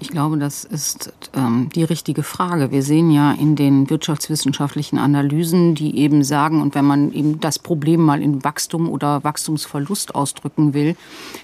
[0.00, 2.70] Ich glaube, das ist ähm, die richtige Frage.
[2.70, 7.58] Wir sehen ja in den wirtschaftswissenschaftlichen Analysen, die eben sagen, und wenn man eben das
[7.58, 10.94] Problem mal in Wachstum oder Wachstumsverlust ausdrücken will,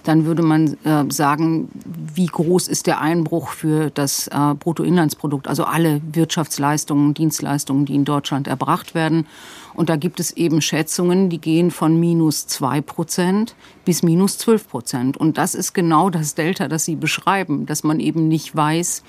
[0.05, 1.69] dann würde man äh, sagen,
[2.14, 8.05] wie groß ist der Einbruch für das äh, Bruttoinlandsprodukt, also alle Wirtschaftsleistungen, Dienstleistungen, die in
[8.05, 9.27] Deutschland erbracht werden.
[9.75, 14.69] Und da gibt es eben Schätzungen, die gehen von minus zwei Prozent bis minus zwölf
[14.69, 15.17] Prozent.
[15.17, 19.03] Und das ist genau das Delta, das Sie beschreiben, dass man eben nicht weiß,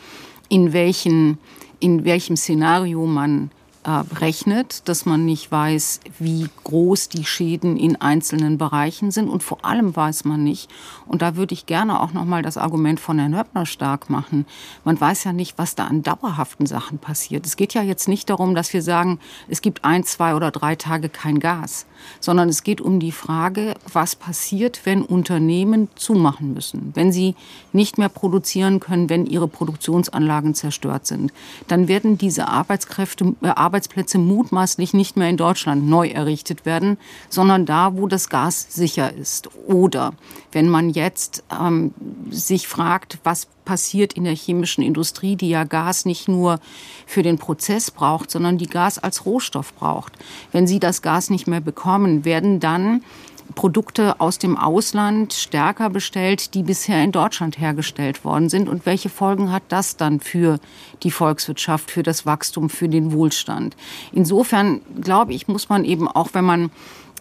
[0.50, 1.38] in, welchen,
[1.80, 3.52] in welchem Szenario man
[3.86, 9.64] rechnet, dass man nicht weiß, wie groß die Schäden in einzelnen Bereichen sind und vor
[9.64, 10.72] allem weiß man nicht,
[11.06, 14.46] und da würde ich gerne auch noch mal das Argument von Herrn Höppner stark machen,
[14.84, 17.46] man weiß ja nicht, was da an dauerhaften Sachen passiert.
[17.46, 20.76] Es geht ja jetzt nicht darum, dass wir sagen, es gibt ein, zwei oder drei
[20.76, 21.86] Tage kein Gas,
[22.20, 27.36] sondern es geht um die Frage, was passiert, wenn Unternehmen zumachen müssen, wenn sie
[27.72, 31.32] nicht mehr produzieren können, wenn ihre Produktionsanlagen zerstört sind.
[31.68, 37.66] Dann werden diese Arbeitskräfte, äh, Arbeitsplätze mutmaßlich nicht mehr in Deutschland neu errichtet werden, sondern
[37.66, 39.50] da, wo das Gas sicher ist.
[39.68, 40.14] Oder
[40.54, 41.94] wenn man jetzt ähm,
[42.30, 46.62] sich fragt, was passiert in der chemischen Industrie, die ja Gas nicht nur
[47.06, 50.14] für den Prozess braucht, sondern die Gas als Rohstoff braucht.
[50.54, 53.04] Wenn sie das Gas nicht mehr bekommen, werden dann
[53.54, 58.68] Produkte aus dem Ausland stärker bestellt, die bisher in Deutschland hergestellt worden sind.
[58.68, 60.60] Und welche Folgen hat das dann für
[61.04, 63.76] die Volkswirtschaft, für das Wachstum, für den Wohlstand?
[64.12, 66.72] Insofern glaube ich, muss man eben auch, wenn man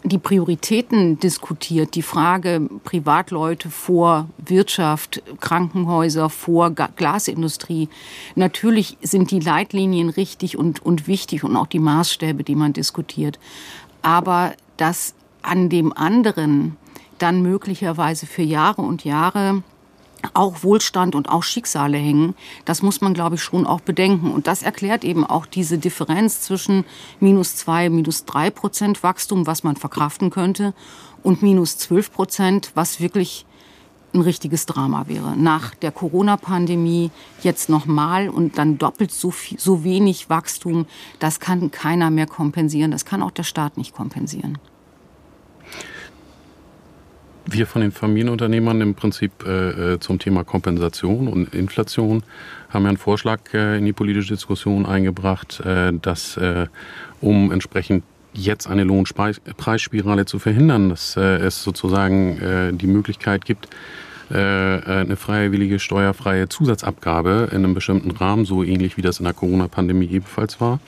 [0.04, 7.88] die Prioritäten diskutiert, die Frage Privatleute vor Wirtschaft, Krankenhäuser vor Glasindustrie.
[8.34, 13.38] Natürlich sind die Leitlinien richtig und, und wichtig und auch die Maßstäbe, die man diskutiert.
[14.02, 16.76] Aber dass an dem anderen
[17.18, 19.62] dann möglicherweise für Jahre und Jahre
[20.33, 22.35] auch Wohlstand und auch Schicksale hängen.
[22.64, 24.30] Das muss man, glaube ich, schon auch bedenken.
[24.30, 26.85] Und das erklärt eben auch diese Differenz zwischen
[27.20, 30.72] minus zwei, minus drei Prozent Wachstum, was man verkraften könnte,
[31.22, 33.44] und minus zwölf Prozent, was wirklich
[34.14, 35.37] ein richtiges Drama wäre.
[35.37, 37.11] Nach der Corona-Pandemie
[37.42, 40.87] jetzt nochmal und dann doppelt so, viel, so wenig Wachstum,
[41.18, 42.92] das kann keiner mehr kompensieren.
[42.92, 44.59] Das kann auch der Staat nicht kompensieren
[47.46, 52.22] wir von den Familienunternehmern im Prinzip äh, äh, zum Thema Kompensation und Inflation
[52.70, 56.66] haben ja einen Vorschlag äh, in die politische Diskussion eingebracht, äh, dass äh,
[57.20, 63.68] um entsprechend jetzt eine Lohnpreisspirale zu verhindern, dass äh, es sozusagen die Möglichkeit gibt,
[64.30, 70.09] eine freiwillige steuerfreie Zusatzabgabe in einem bestimmten Rahmen, so ähnlich wie das in der Corona-Pandemie
[70.11, 70.80] ebenfalls war,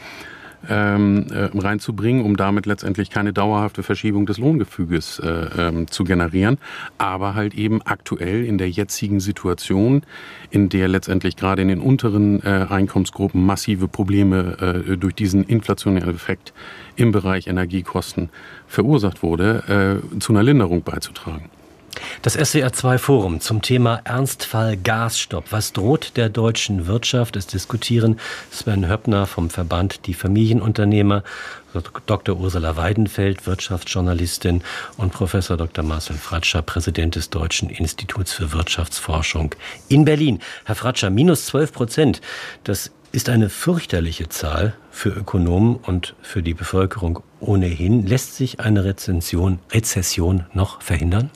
[0.69, 6.59] ähm, äh, reinzubringen, um damit letztendlich keine dauerhafte Verschiebung des Lohngefüges äh, ähm, zu generieren,
[6.99, 10.03] aber halt eben aktuell in der jetzigen Situation,
[10.51, 16.15] in der letztendlich gerade in den unteren äh, Einkommensgruppen massive Probleme äh, durch diesen inflationären
[16.15, 16.53] Effekt
[16.97, 18.31] im Bereich Energiekosten
[18.67, 21.51] verursacht wurde, äh, zu einer Linderung beizutragen.
[22.23, 25.47] Das SWR2-Forum zum Thema Ernstfall Gasstopp.
[25.51, 27.37] Was droht der deutschen Wirtschaft?
[27.37, 28.19] Es diskutieren
[28.51, 31.23] Sven Höppner vom Verband Die Familienunternehmer,
[32.07, 32.37] Dr.
[32.37, 34.63] Ursula Weidenfeld, Wirtschaftsjournalistin
[34.97, 35.85] und Professor Dr.
[35.85, 39.55] Marcel Fratscher, Präsident des Deutschen Instituts für Wirtschaftsforschung
[39.89, 40.41] in Berlin.
[40.65, 42.21] Herr Fratscher, minus 12 Prozent.
[42.65, 48.07] Das ist eine fürchterliche Zahl für Ökonomen und für die Bevölkerung ohnehin.
[48.07, 51.31] Lässt sich eine Rezension, Rezession noch verhindern?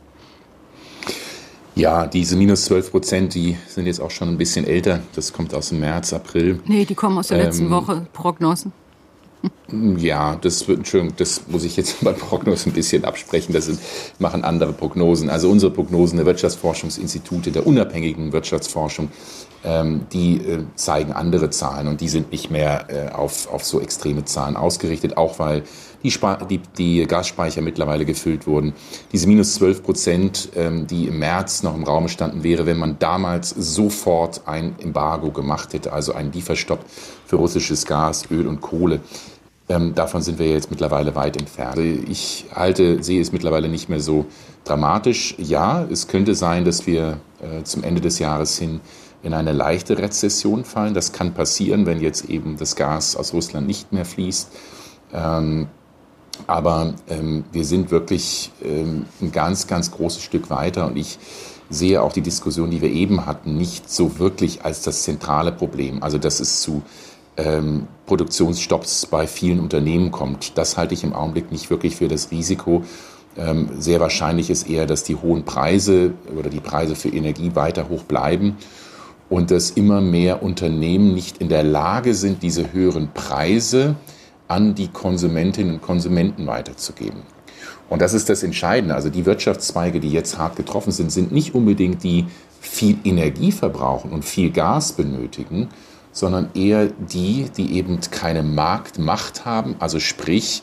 [1.80, 5.00] Ja, diese minus 12 Prozent, die sind jetzt auch schon ein bisschen älter.
[5.14, 6.60] Das kommt aus dem März, April.
[6.66, 8.72] Nee, die kommen aus der letzten ähm, Woche, Prognosen.
[9.96, 13.54] Ja, das, Entschuldigung, das muss ich jetzt bei Prognosen ein bisschen absprechen.
[13.54, 13.78] Das sind,
[14.18, 15.30] machen andere Prognosen.
[15.30, 19.08] Also unsere Prognosen der Wirtschaftsforschungsinstitute, der unabhängigen Wirtschaftsforschung,
[19.64, 23.80] ähm, die äh, zeigen andere Zahlen und die sind nicht mehr äh, auf, auf so
[23.80, 25.62] extreme Zahlen ausgerichtet, auch weil
[26.02, 26.12] die,
[26.48, 28.72] die, die Gasspeicher mittlerweile gefüllt wurden.
[29.12, 32.98] Diese minus 12 Prozent, ähm, die im März noch im Raum standen, wäre, wenn man
[32.98, 36.84] damals sofort ein Embargo gemacht hätte, also einen Lieferstopp
[37.26, 39.00] für russisches Gas, Öl und Kohle.
[39.68, 41.78] Ähm, davon sind wir jetzt mittlerweile weit entfernt.
[41.78, 44.26] Also ich halte, sehe es mittlerweile nicht mehr so
[44.64, 45.36] dramatisch.
[45.38, 48.80] Ja, es könnte sein, dass wir äh, zum Ende des Jahres hin
[49.22, 50.94] in eine leichte Rezession fallen.
[50.94, 54.50] Das kann passieren, wenn jetzt eben das Gas aus Russland nicht mehr fließt.
[55.12, 55.68] Ähm,
[56.46, 61.18] aber ähm, wir sind wirklich ähm, ein ganz, ganz großes Stück weiter und ich
[61.68, 66.02] sehe auch die Diskussion, die wir eben hatten, nicht so wirklich als das zentrale Problem.
[66.02, 66.82] Also dass es zu
[67.36, 72.30] ähm, Produktionsstopps bei vielen Unternehmen kommt, das halte ich im Augenblick nicht wirklich für das
[72.30, 72.82] Risiko.
[73.36, 77.88] Ähm, sehr wahrscheinlich ist eher, dass die hohen Preise oder die Preise für Energie weiter
[77.88, 78.56] hoch bleiben
[79.28, 83.94] und dass immer mehr Unternehmen nicht in der Lage sind, diese höheren Preise
[84.50, 87.22] an die Konsumentinnen und Konsumenten weiterzugeben.
[87.88, 88.94] Und das ist das Entscheidende.
[88.94, 92.26] Also die Wirtschaftszweige, die jetzt hart getroffen sind, sind nicht unbedingt die
[92.60, 95.68] viel Energie verbrauchen und viel Gas benötigen,
[96.12, 100.62] sondern eher die, die eben keine Marktmacht haben, also sprich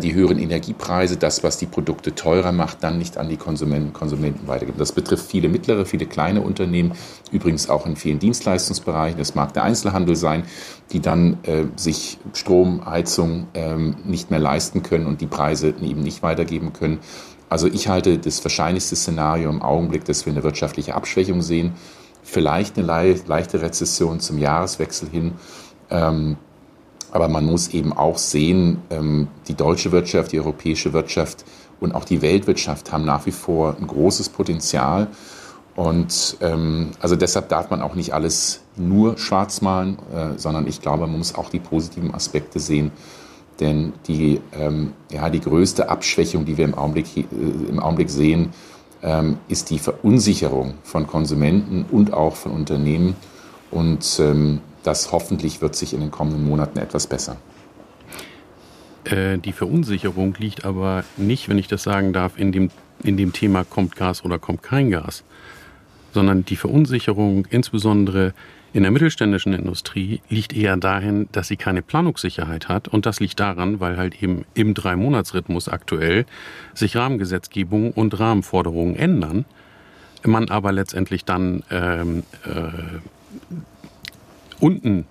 [0.00, 4.48] die höheren Energiepreise, das, was die Produkte teurer macht, dann nicht an die Konsumenten, Konsumenten
[4.48, 4.78] weitergeben.
[4.78, 6.92] Das betrifft viele mittlere, viele kleine Unternehmen,
[7.30, 9.18] übrigens auch in vielen Dienstleistungsbereichen.
[9.18, 10.44] Das mag der Einzelhandel sein,
[10.92, 16.00] die dann äh, sich Strom, Heizung ähm, nicht mehr leisten können und die Preise eben
[16.00, 16.98] nicht weitergeben können.
[17.48, 21.74] Also ich halte das wahrscheinlichste Szenario im Augenblick, dass wir eine wirtschaftliche Abschwächung sehen,
[22.22, 25.32] vielleicht eine leichte Rezession zum Jahreswechsel hin.
[25.90, 26.36] Ähm,
[27.12, 31.44] aber man muss eben auch sehen, ähm, die deutsche Wirtschaft, die europäische Wirtschaft
[31.80, 35.08] und auch die Weltwirtschaft haben nach wie vor ein großes Potenzial.
[35.74, 40.80] Und ähm, also deshalb darf man auch nicht alles nur schwarz malen, äh, sondern ich
[40.80, 42.92] glaube, man muss auch die positiven Aspekte sehen.
[43.60, 47.24] Denn die, ähm, ja, die größte Abschwächung, die wir im Augenblick, äh,
[47.68, 48.50] im Augenblick sehen,
[49.46, 53.14] ist die Verunsicherung von Konsumenten und auch von Unternehmen.
[53.70, 54.20] Und
[54.86, 57.36] das hoffentlich wird sich in den kommenden Monaten etwas bessern.
[59.04, 62.70] Äh, die Verunsicherung liegt aber nicht, wenn ich das sagen darf, in dem,
[63.02, 65.24] in dem Thema kommt Gas oder kommt kein Gas,
[66.12, 68.34] sondern die Verunsicherung insbesondere
[68.72, 72.88] in der mittelständischen Industrie liegt eher dahin, dass sie keine Planungssicherheit hat.
[72.88, 76.26] Und das liegt daran, weil halt eben im Drei-Monats-Rhythmus aktuell
[76.74, 79.46] sich Rahmengesetzgebung und Rahmenforderungen ändern.
[80.24, 82.98] Man aber letztendlich dann ähm, äh,
[84.60, 85.06] unten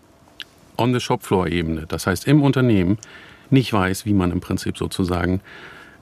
[0.77, 2.97] on the shop floor Ebene, das heißt im Unternehmen,
[3.49, 5.41] nicht weiß, wie man im Prinzip sozusagen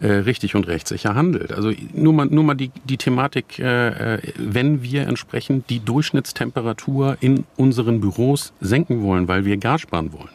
[0.04, 1.54] äh, richtig und rechtssicher handelt.
[1.54, 7.18] Also nur mal, nur mal die, die Thematik, äh, äh, wenn wir entsprechend die Durchschnittstemperatur
[7.22, 10.34] in unseren Büros senken wollen, weil wir Gas sparen wollen.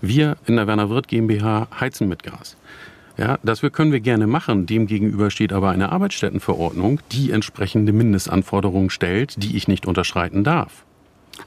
[0.00, 2.56] Wir in der Werner Wirth GmbH heizen mit Gas.
[3.18, 4.64] Ja, das können wir gerne machen.
[4.64, 10.85] Demgegenüber steht aber eine Arbeitsstättenverordnung, die entsprechende Mindestanforderungen stellt, die ich nicht unterschreiten darf.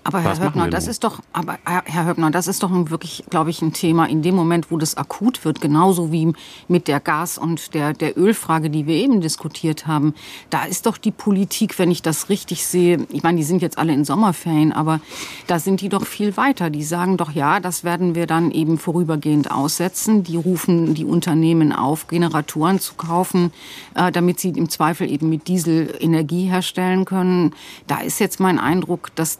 [0.04, 3.62] Aber Herr Höppner, das ist doch, aber Herr Höppner, das ist doch wirklich, glaube ich,
[3.62, 6.34] ein Thema in dem Moment, wo das akut wird, genauso wie
[6.68, 10.14] mit der Gas- und der, der Ölfrage, die wir eben diskutiert haben.
[10.50, 13.78] Da ist doch die Politik, wenn ich das richtig sehe, ich meine, die sind jetzt
[13.78, 15.00] alle in Sommerferien, aber
[15.48, 16.70] da sind die doch viel weiter.
[16.70, 20.24] Die sagen doch, ja, das werden wir dann eben vorübergehend aussetzen.
[20.24, 23.52] Die rufen die Unternehmen auf, Generatoren zu kaufen,
[23.96, 27.54] äh, damit sie im Zweifel eben mit Diesel Energie herstellen können.
[27.88, 29.40] Da ist jetzt mein Eindruck, dass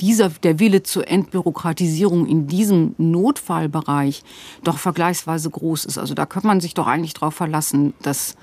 [0.00, 4.22] dieser, der Wille zur Entbürokratisierung in diesem Notfallbereich
[4.64, 5.98] doch vergleichsweise groß ist.
[5.98, 8.36] Also da könnte man sich doch eigentlich darauf verlassen, dass,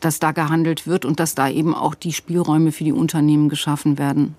[0.00, 3.98] dass da gehandelt wird und dass da eben auch die Spielräume für die Unternehmen geschaffen
[3.98, 4.34] werden.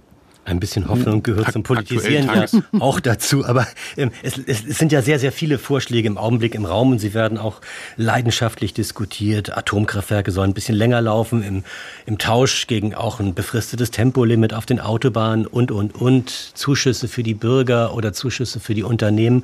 [0.46, 2.46] Ein bisschen Hoffnung gehört zum Politisieren ja
[2.80, 3.46] auch dazu.
[3.46, 7.00] Aber ähm, es, es, sind ja sehr, sehr viele Vorschläge im Augenblick im Raum und
[7.00, 7.62] sie werden auch
[7.98, 9.58] leidenschaftlich diskutiert.
[9.58, 11.64] Atomkraftwerke sollen ein bisschen länger laufen im,
[12.06, 16.30] im Tausch gegen auch ein befristetes Tempolimit auf den Autobahnen und, und, und.
[16.30, 19.44] Zuschüsse für die Bürger oder Zuschüsse für die Unternehmen.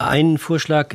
[0.00, 0.94] Ein Vorschlag,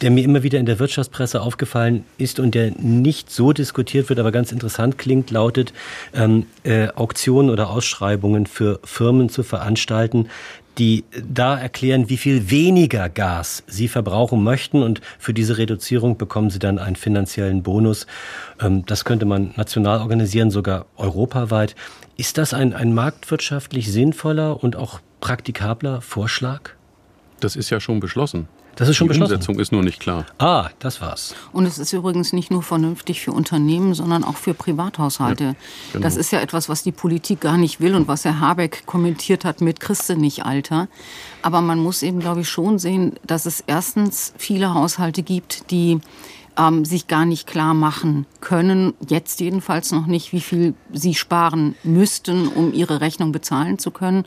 [0.00, 4.18] der mir immer wieder in der Wirtschaftspresse aufgefallen ist und der nicht so diskutiert wird,
[4.18, 5.74] aber ganz interessant klingt, lautet,
[6.14, 10.30] ähm, äh, Auktionen oder Ausschreibungen für Firmen zu veranstalten,
[10.78, 16.48] die da erklären, wie viel weniger Gas sie verbrauchen möchten und für diese Reduzierung bekommen
[16.48, 18.06] sie dann einen finanziellen Bonus.
[18.58, 21.76] Ähm, das könnte man national organisieren, sogar europaweit.
[22.16, 26.77] Ist das ein, ein marktwirtschaftlich sinnvoller und auch praktikabler Vorschlag?
[27.40, 28.48] Das ist ja schon beschlossen.
[28.76, 29.30] Das ist schon die beschlossen.
[29.30, 30.24] Die Umsetzung ist nur nicht klar.
[30.38, 31.34] Ah, das war's.
[31.52, 35.44] Und es ist übrigens nicht nur vernünftig für Unternehmen, sondern auch für Privathaushalte.
[35.44, 35.54] Ja,
[35.92, 36.02] genau.
[36.04, 39.44] Das ist ja etwas, was die Politik gar nicht will und was Herr Habeck kommentiert
[39.44, 40.86] hat mit Christe nicht Alter.
[41.42, 45.98] Aber man muss eben, glaube ich, schon sehen, dass es erstens viele Haushalte gibt, die
[46.58, 51.76] ähm, sich gar nicht klar machen können, jetzt jedenfalls noch nicht, wie viel sie sparen
[51.84, 54.26] müssten, um ihre Rechnung bezahlen zu können.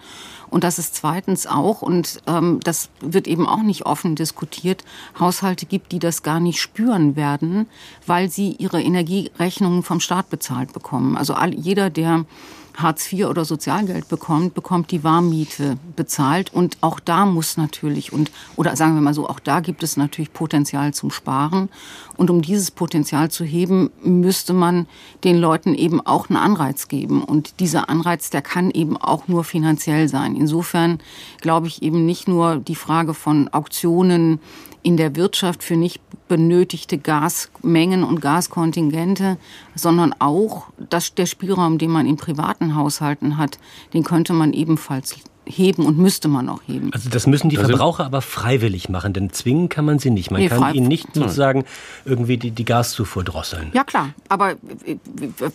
[0.49, 4.83] Und dass es zweitens auch, und ähm, das wird eben auch nicht offen diskutiert,
[5.19, 7.67] Haushalte gibt, die das gar nicht spüren werden,
[8.05, 11.17] weil sie ihre Energierechnungen vom Staat bezahlt bekommen.
[11.17, 12.25] Also all, jeder, der
[12.75, 16.53] Hartz IV oder Sozialgeld bekommt, bekommt die Warmmiete bezahlt.
[16.53, 19.97] Und auch da muss natürlich, und, oder sagen wir mal so, auch da gibt es
[19.97, 21.69] natürlich Potenzial zum Sparen.
[22.17, 24.87] Und um dieses Potenzial zu heben, müsste man
[25.23, 27.23] den Leuten eben auch einen Anreiz geben.
[27.23, 30.35] Und dieser Anreiz, der kann eben auch nur finanziell sein.
[30.35, 30.99] Insofern
[31.39, 34.39] glaube ich eben nicht nur die Frage von Auktionen,
[34.83, 39.37] in der Wirtschaft für nicht benötigte Gasmengen und Gaskontingente,
[39.75, 43.59] sondern auch das, der Spielraum, den man in privaten Haushalten hat,
[43.93, 45.15] den könnte man ebenfalls
[45.45, 46.91] heben und müsste man auch heben.
[46.93, 50.31] Also das müssen die also Verbraucher aber freiwillig machen, denn zwingen kann man sie nicht.
[50.31, 51.65] Man nee, kann ihnen nicht sozusagen
[52.05, 53.71] irgendwie die, die Gaszufuhr drosseln.
[53.73, 54.55] Ja klar, aber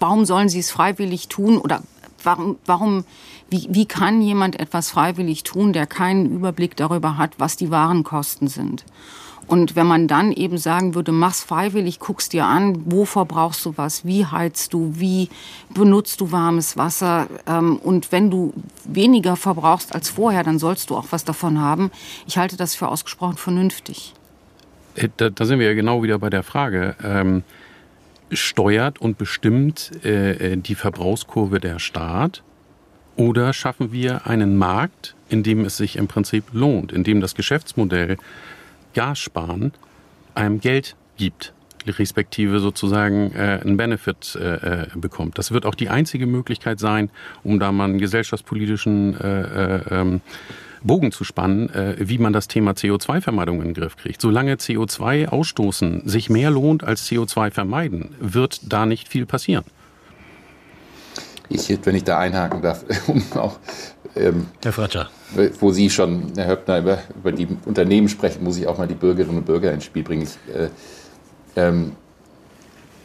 [0.00, 1.82] warum sollen sie es freiwillig tun oder
[2.22, 3.04] warum, warum
[3.50, 8.48] wie, wie kann jemand etwas freiwillig tun, der keinen Überblick darüber hat, was die Warenkosten
[8.48, 8.84] sind?
[9.46, 13.74] Und wenn man dann eben sagen würde, mach's freiwillig, guck's dir an, wo verbrauchst du
[13.76, 15.28] was, wie heizt du, wie
[15.72, 18.52] benutzt du warmes Wasser ähm, und wenn du
[18.84, 21.92] weniger verbrauchst als vorher, dann sollst du auch was davon haben.
[22.26, 24.14] Ich halte das für ausgesprochen vernünftig.
[24.96, 26.96] Äh, da, da sind wir ja genau wieder bei der Frage.
[27.04, 27.44] Ähm,
[28.30, 32.42] steuert und bestimmt äh, äh, die Verbrauchskurve der Staat
[33.16, 37.34] oder schaffen wir einen Markt, in dem es sich im Prinzip lohnt, in dem das
[37.34, 38.18] Geschäftsmodell
[38.94, 39.72] Gas sparen
[40.34, 41.54] einem Geld gibt,
[41.86, 45.38] respektive sozusagen äh, einen Benefit äh, äh, bekommt.
[45.38, 47.10] Das wird auch die einzige Möglichkeit sein,
[47.42, 50.20] um da mal einen gesellschaftspolitischen äh, äh, ähm,
[50.86, 54.20] Bogen zu spannen, äh, wie man das Thema CO2-Vermeidung in den Griff kriegt.
[54.20, 59.64] Solange CO2 ausstoßen sich mehr lohnt als CO2 vermeiden, wird da nicht viel passieren.
[61.48, 63.58] Ich, wenn ich da einhaken darf, um auch
[64.16, 65.10] ähm, Herr Fratscher.
[65.60, 68.94] Wo Sie schon, Herr Höppner, über, über, die Unternehmen sprechen, muss ich auch mal die
[68.94, 70.22] Bürgerinnen und Bürger ins Spiel bringen.
[70.22, 70.68] Ich, äh,
[71.56, 71.92] ähm,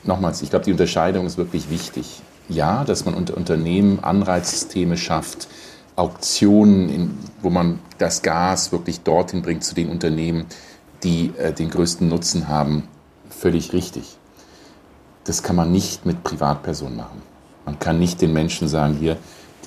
[0.04, 2.22] nochmals, ich glaube, die Unterscheidung ist wirklich wichtig.
[2.50, 5.48] Ja, dass man unter Unternehmen Anreizsysteme schafft,
[6.02, 10.46] Auktionen, in, wo man das Gas wirklich dorthin bringt zu den Unternehmen,
[11.04, 12.88] die äh, den größten Nutzen haben,
[13.30, 14.18] völlig richtig.
[15.26, 17.22] Das kann man nicht mit Privatpersonen machen.
[17.66, 19.18] Man kann nicht den Menschen sagen, hier,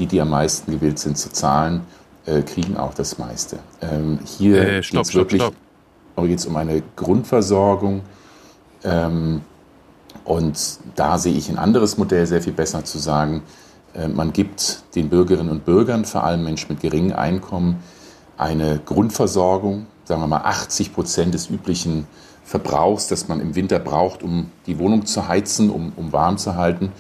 [0.01, 1.83] die, die am meisten gewillt sind zu zahlen,
[2.27, 3.61] äh, kriegen auch das meiste.
[3.81, 5.43] Ähm, hier äh, geht es wirklich
[6.23, 8.03] geht's um eine Grundversorgung.
[8.83, 9.43] Ähm,
[10.25, 13.43] und da sehe ich ein anderes Modell sehr viel besser zu sagen,
[14.13, 17.83] man gibt den Bürgerinnen und Bürgern, vor allem Menschen mit geringem Einkommen,
[18.37, 22.07] eine Grundversorgung, sagen wir mal 80 Prozent des üblichen
[22.45, 26.57] Verbrauchs, das man im Winter braucht, um die Wohnung zu heizen, um, um warm zu
[26.57, 26.93] halten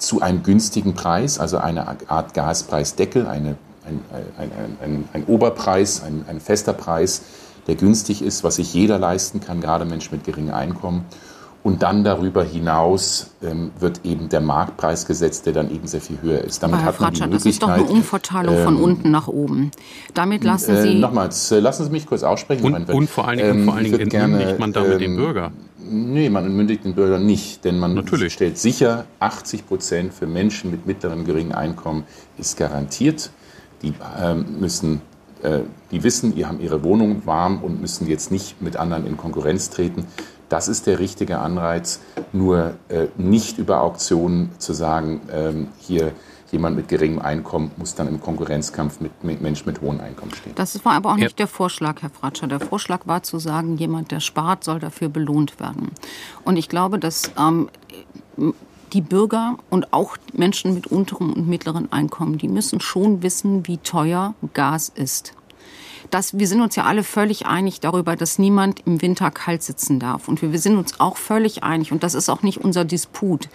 [0.00, 4.00] zu einem günstigen Preis, also eine Art Gaspreisdeckel, eine, ein,
[4.38, 7.22] ein, ein, ein Oberpreis, ein, ein fester Preis,
[7.66, 11.04] der günstig ist, was sich jeder leisten kann, gerade Menschen mit geringem Einkommen.
[11.62, 16.18] Und dann darüber hinaus ähm, wird eben der Marktpreis gesetzt, der dann eben sehr viel
[16.22, 16.62] höher ist.
[16.62, 19.70] Damit hat man die Möglichkeit, das ist doch eine Umverteilung ähm, von unten nach oben.
[20.14, 20.94] Damit lassen äh, Sie...
[20.94, 22.64] nochmals, äh, lassen Sie mich kurz aussprechen.
[22.64, 25.52] Und, und vor allen Dingen, ähm, vor allen Dingen entmündigt man damit ähm, den Bürger.
[25.82, 28.32] Nee, man entmündigt den Bürger nicht, denn man Natürlich.
[28.32, 32.04] stellt sicher, 80 Prozent für Menschen mit mittlerem geringen Einkommen
[32.38, 33.30] ist garantiert.
[33.82, 33.92] Die
[34.22, 35.00] ähm, müssen, äh,
[35.90, 39.70] die wissen, die haben ihre Wohnung warm und müssen jetzt nicht mit anderen in Konkurrenz
[39.70, 40.06] treten.
[40.50, 42.00] Das ist der richtige Anreiz,
[42.32, 46.12] nur äh, nicht über Auktionen zu sagen, ähm, hier
[46.50, 50.52] jemand mit geringem Einkommen muss dann im Konkurrenzkampf mit, mit Menschen mit hohem Einkommen stehen.
[50.56, 51.36] Das war aber auch nicht ja.
[51.36, 52.48] der Vorschlag, Herr Fratscher.
[52.48, 55.92] Der Vorschlag war zu sagen, jemand, der spart, soll dafür belohnt werden.
[56.44, 57.68] Und ich glaube, dass ähm,
[58.92, 63.78] die Bürger und auch Menschen mit unterem und mittleren Einkommen, die müssen schon wissen, wie
[63.78, 65.34] teuer Gas ist
[66.10, 69.98] dass wir sind uns ja alle völlig einig darüber, dass niemand im Winter kalt sitzen
[69.98, 70.28] darf.
[70.28, 73.48] Und wir, wir sind uns auch völlig einig, und das ist auch nicht unser Disput,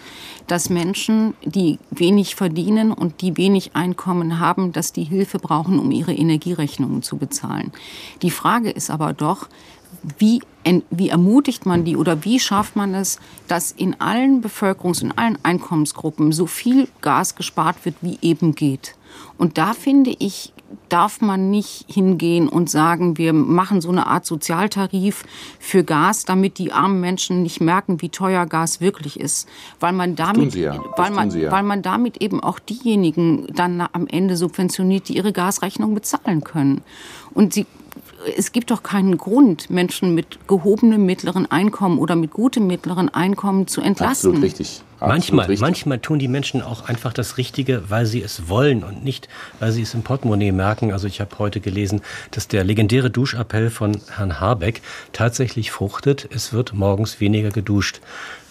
[0.46, 5.90] dass Menschen, die wenig verdienen und die wenig Einkommen haben, dass die Hilfe brauchen, um
[5.90, 7.72] ihre Energierechnungen zu bezahlen.
[8.22, 9.48] Die Frage ist aber doch,
[10.18, 10.40] wie,
[10.90, 15.38] wie ermutigt man die oder wie schafft man es, dass in allen Bevölkerungs- und allen
[15.42, 18.94] Einkommensgruppen so viel Gas gespart wird, wie eben geht?
[19.38, 20.52] Und da finde ich,
[20.88, 25.24] darf man nicht hingehen und sagen, wir machen so eine Art Sozialtarif
[25.58, 29.48] für Gas, damit die armen Menschen nicht merken, wie teuer Gas wirklich ist,
[29.80, 30.80] weil man damit, ja.
[30.96, 31.50] weil man, ja.
[31.50, 36.82] weil man damit eben auch diejenigen dann am Ende subventioniert, die ihre Gasrechnung bezahlen können.
[37.32, 37.66] Und sie
[38.36, 43.66] es gibt doch keinen Grund, Menschen mit gehobenem mittleren Einkommen oder mit gutem mittleren Einkommen
[43.66, 44.30] zu entlasten.
[44.30, 44.82] Absolut richtig.
[45.00, 45.60] Manchmal, richtig.
[45.60, 49.28] manchmal tun die Menschen auch einfach das Richtige, weil sie es wollen und nicht,
[49.58, 50.92] weil sie es im Portemonnaie merken.
[50.92, 54.82] Also ich habe heute gelesen, dass der legendäre Duschappell von Herrn Habeck
[55.12, 56.28] tatsächlich fruchtet.
[56.32, 58.00] Es wird morgens weniger geduscht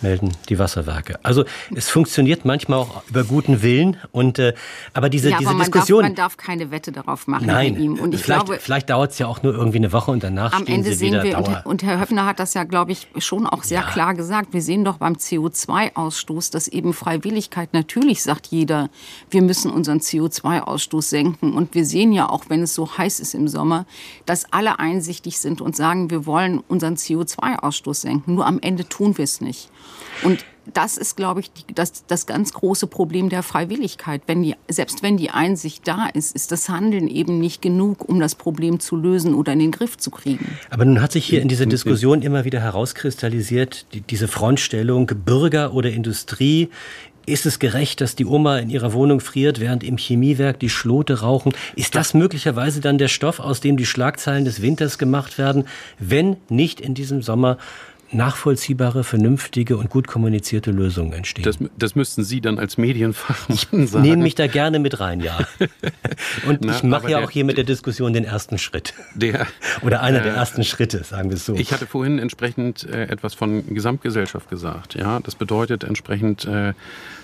[0.02, 1.20] melden die Wasserwerke.
[1.24, 4.54] Also es funktioniert manchmal auch über guten Willen und äh,
[4.94, 6.02] aber diese, ja, diese aber man Diskussion.
[6.02, 7.94] Darf, man darf keine Wette darauf machen Nein, bei ihm.
[8.00, 10.54] Und ich vielleicht, glaube, vielleicht dauert es ja auch nur irgendwie eine Woche und danach
[10.54, 12.92] am stehen Ende sie sehen wieder wir und, und Herr Höffner hat das ja, glaube
[12.92, 13.88] ich, schon auch sehr ja.
[13.88, 14.54] klar gesagt.
[14.54, 18.90] Wir sehen doch beim CO2-Ausstoß, dass eben Freiwilligkeit natürlich sagt jeder,
[19.30, 23.34] wir müssen unseren CO2-Ausstoß senken und wir sehen ja auch, wenn es so heiß ist
[23.34, 23.86] im Sommer,
[24.26, 28.36] dass alle einsichtig sind und sagen, wir wollen unseren CO2-Ausstoß senken.
[28.36, 29.70] Nur am Ende tun wir es nicht.
[30.24, 34.22] Und das ist, glaube ich, die, das, das ganz große Problem der Freiwilligkeit.
[34.28, 38.20] Wenn die, selbst wenn die Einsicht da ist, ist das Handeln eben nicht genug, um
[38.20, 40.58] das Problem zu lösen oder in den Griff zu kriegen.
[40.70, 45.74] Aber nun hat sich hier in dieser Diskussion immer wieder herauskristallisiert, die, diese Frontstellung Bürger
[45.74, 46.70] oder Industrie
[47.28, 51.22] Ist es gerecht, dass die Oma in ihrer Wohnung friert, während im Chemiewerk die Schlote
[51.22, 51.54] rauchen?
[51.76, 55.66] Ist das möglicherweise dann der Stoff, aus dem die Schlagzeilen des Winters gemacht werden,
[55.98, 57.58] wenn nicht in diesem Sommer
[58.12, 61.44] nachvollziehbare, vernünftige und gut kommunizierte Lösungen entstehen.
[61.44, 64.04] Das, das müssten Sie dann als Medienfachmann sagen.
[64.04, 65.40] Ich nehme mich da gerne mit rein, ja.
[66.48, 68.94] Und Na, ich mache ja auch hier mit der Diskussion den ersten Schritt.
[69.16, 69.48] Der,
[69.82, 71.56] Oder einer äh, der ersten Schritte, sagen wir es so.
[71.56, 74.96] Ich hatte vorhin entsprechend äh, etwas von Gesamtgesellschaft gesagt.
[74.96, 76.70] Ja, das bedeutet entsprechend, äh,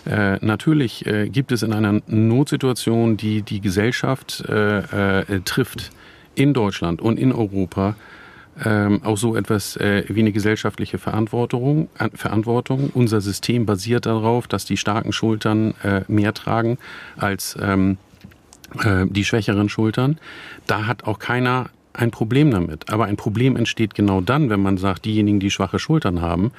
[0.06, 5.92] äh natürlich äh, gibt es in einer Notsituation, die die Gesellschaft äh, trifft,
[6.36, 7.96] in Deutschland und in Europa,
[8.64, 12.92] ähm, auch so etwas äh, wie eine gesellschaftliche Verantwortung, äh, Verantwortung.
[12.94, 16.78] Unser System basiert darauf, dass die starken Schultern äh, mehr tragen
[17.18, 17.98] als ähm,
[18.84, 20.20] äh, die schwächeren Schultern.
[20.68, 22.92] Da hat auch keiner ein Problem damit.
[22.92, 26.52] Aber ein Problem entsteht genau dann, wenn man sagt, diejenigen, die schwache Schultern haben,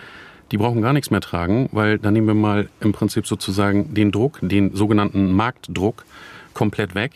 [0.51, 4.13] die brauchen gar nichts mehr tragen, weil dann nehmen wir mal im Prinzip sozusagen den
[4.13, 6.05] Druck, den sogenannten Marktdruck
[6.53, 7.13] komplett weg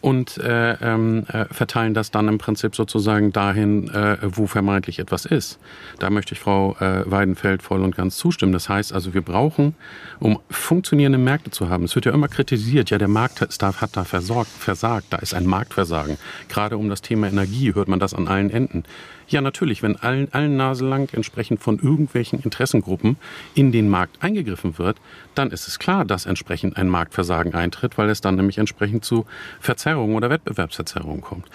[0.00, 5.24] und äh, ähm, äh, verteilen das dann im Prinzip sozusagen dahin, äh, wo vermeintlich etwas
[5.24, 5.58] ist.
[5.98, 8.52] Da möchte ich Frau äh, Weidenfeld voll und ganz zustimmen.
[8.52, 9.74] Das heißt also, wir brauchen,
[10.20, 14.04] um funktionierende Märkte zu haben, es wird ja immer kritisiert, ja, der Markt hat da
[14.04, 16.16] versorgt, versagt, da ist ein Marktversagen.
[16.48, 18.84] Gerade um das Thema Energie hört man das an allen Enden.
[19.28, 23.16] Ja, natürlich, wenn allen, allen Nase lang entsprechend von irgendwelchen Interessengruppen
[23.54, 24.96] in den Markt eingegriffen wird,
[25.34, 29.26] dann ist es klar, dass entsprechend ein Marktversagen eintritt, weil es dann nämlich entsprechend zu
[29.60, 31.46] Verzerrungen oder Wettbewerbsverzerrungen kommt.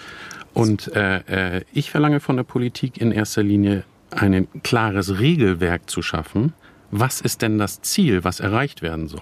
[0.52, 6.00] Und äh, äh, ich verlange von der Politik in erster Linie ein klares Regelwerk zu
[6.00, 6.52] schaffen.
[6.92, 9.20] Was ist denn das Ziel, was erreicht werden soll?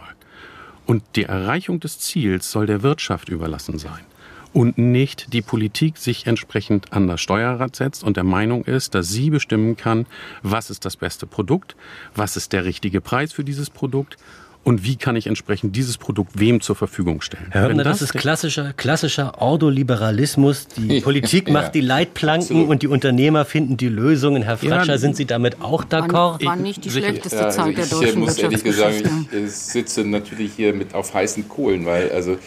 [0.85, 4.05] Und die Erreichung des Ziels soll der Wirtschaft überlassen sein
[4.53, 9.09] und nicht die Politik sich entsprechend an das Steuerrad setzt und der Meinung ist, dass
[9.09, 10.07] sie bestimmen kann,
[10.43, 11.77] was ist das beste Produkt,
[12.15, 14.17] was ist der richtige Preis für dieses Produkt
[14.65, 17.49] und wie kann ich entsprechend dieses Produkt wem zur Verfügung stellen.
[17.51, 20.69] Herr Höppner, das, das, ist klassischer, klassischer Ordoliberalismus.
[20.77, 22.69] Die Politik macht ja, die Leitplanken absolut.
[22.69, 24.43] und die Unternehmer finden die Lösungen.
[24.43, 26.45] Herr Fratscher, ja, sind Sie damit auch d'accord?
[26.45, 30.05] War nicht die schlechteste ja, also Zeit der deutschen Ich muss ehrlich gesagt, ich sitze
[30.05, 32.39] natürlich hier mit auf heißen Kohlen, weil also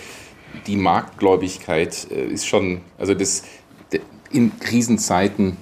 [0.68, 3.44] die Marktgläubigkeit äh, ist schon, also das,
[4.32, 5.58] in Krisenzeiten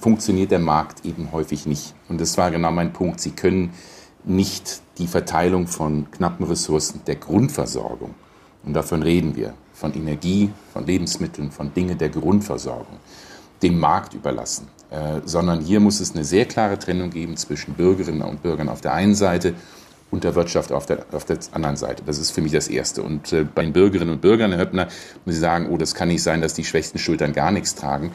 [0.00, 1.94] funktioniert der Markt eben häufig nicht.
[2.08, 3.20] Und das war genau mein Punkt.
[3.20, 3.72] Sie können
[4.24, 8.14] nicht die Verteilung von knappen Ressourcen der Grundversorgung,
[8.64, 12.96] und davon reden wir, von Energie, von Lebensmitteln, von Dingen der Grundversorgung,
[13.62, 18.22] dem Markt überlassen, äh, sondern hier muss es eine sehr klare Trennung geben zwischen Bürgerinnen
[18.22, 19.54] und Bürgern auf der einen Seite
[20.10, 22.02] und der Wirtschaft auf der, auf der anderen Seite.
[22.06, 23.02] Das ist für mich das Erste.
[23.02, 24.88] Und äh, bei den Bürgerinnen und Bürgern, Herr Höppner,
[25.24, 28.12] muss ich sagen, oh, das kann nicht sein, dass die schwächsten Schultern gar nichts tragen.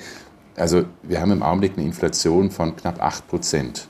[0.56, 3.88] Also wir haben im Augenblick eine Inflation von knapp 8 Prozent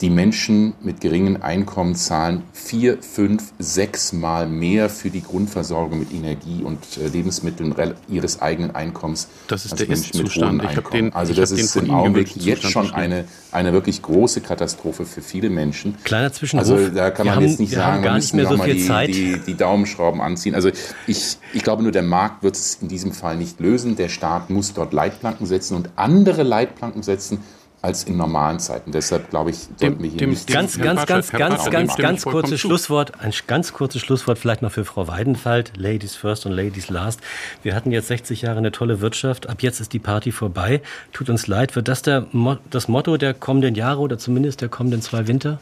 [0.00, 6.12] die Menschen mit geringen Einkommen zahlen vier, fünf, sechs Mal mehr für die Grundversorgung mit
[6.12, 7.74] Energie und äh, Lebensmitteln
[8.08, 9.28] ihres eigenen Einkommens.
[9.46, 11.12] Das ist der Menschen mit hohen Einkommen.
[11.12, 15.96] also das ist im Augenblick jetzt schon eine, eine wirklich große Katastrophe für viele Menschen.
[16.02, 16.68] Kleiner Zwischenruf.
[16.68, 19.54] Also da kann man haben, jetzt nicht sagen, wir müssen so mal die, die, die,
[19.54, 20.56] Daumenschrauben anziehen.
[20.56, 20.70] Also
[21.06, 23.94] ich, ich glaube nur, der Markt wird es in diesem Fall nicht lösen.
[23.94, 27.38] Der Staat muss dort Leitplanken setzen und andere Leitplanken setzen,
[27.84, 28.92] als in normalen Zeiten.
[28.92, 32.58] Deshalb glaube ich, sollten wir hier dem, nicht ganz, ganz, ganz, ganz, ganz, ganz kurzes
[32.58, 33.20] Schlusswort.
[33.20, 35.72] Ein ganz kurzes Schlusswort vielleicht noch für Frau Weidenfeld.
[35.76, 37.20] Ladies first und Ladies last.
[37.62, 39.50] Wir hatten jetzt 60 Jahre eine tolle Wirtschaft.
[39.50, 40.80] Ab jetzt ist die Party vorbei.
[41.12, 41.76] Tut uns leid.
[41.76, 42.26] Wird das der,
[42.70, 45.60] das Motto der kommenden Jahre oder zumindest der kommenden zwei Winter?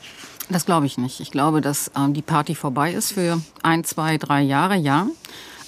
[0.49, 1.19] Das glaube ich nicht.
[1.19, 5.09] Ich glaube, dass ähm, die Party vorbei ist für ein, zwei, drei Jahre, ja.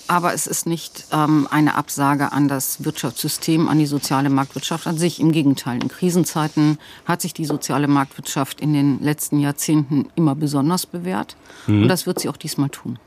[0.07, 4.99] Aber es ist nicht ähm, eine Absage an das Wirtschaftssystem, an die soziale Marktwirtschaft an
[4.99, 5.19] sich.
[5.21, 10.85] Im Gegenteil, in Krisenzeiten hat sich die soziale Marktwirtschaft in den letzten Jahrzehnten immer besonders
[10.87, 11.37] bewährt.
[11.67, 11.83] Mhm.
[11.83, 12.99] Und das wird sie auch diesmal tun.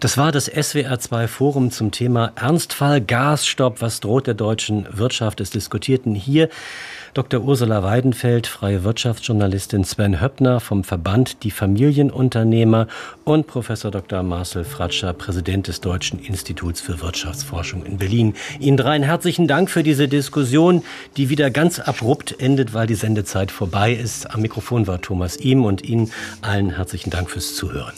[0.00, 3.80] Das war das SWR2 Forum zum Thema Ernstfall Gasstopp.
[3.80, 5.40] Was droht der deutschen Wirtschaft?
[5.40, 6.48] Es diskutierten hier
[7.14, 7.42] Dr.
[7.42, 12.88] Ursula Weidenfeld, freie Wirtschaftsjournalistin Sven Höppner vom Verband Die Familienunternehmer
[13.22, 14.24] und Professor Dr.
[14.24, 18.34] Marcel Fratscher, Präsident des Deutschen Instituts für Wirtschaftsforschung in Berlin.
[18.58, 20.82] Ihnen dreien herzlichen Dank für diese Diskussion,
[21.16, 24.34] die wieder ganz abrupt endet, weil die Sendezeit vorbei ist.
[24.34, 26.10] Am Mikrofon war Thomas Ihm und Ihnen
[26.42, 27.94] allen herzlichen Dank fürs Zuhören.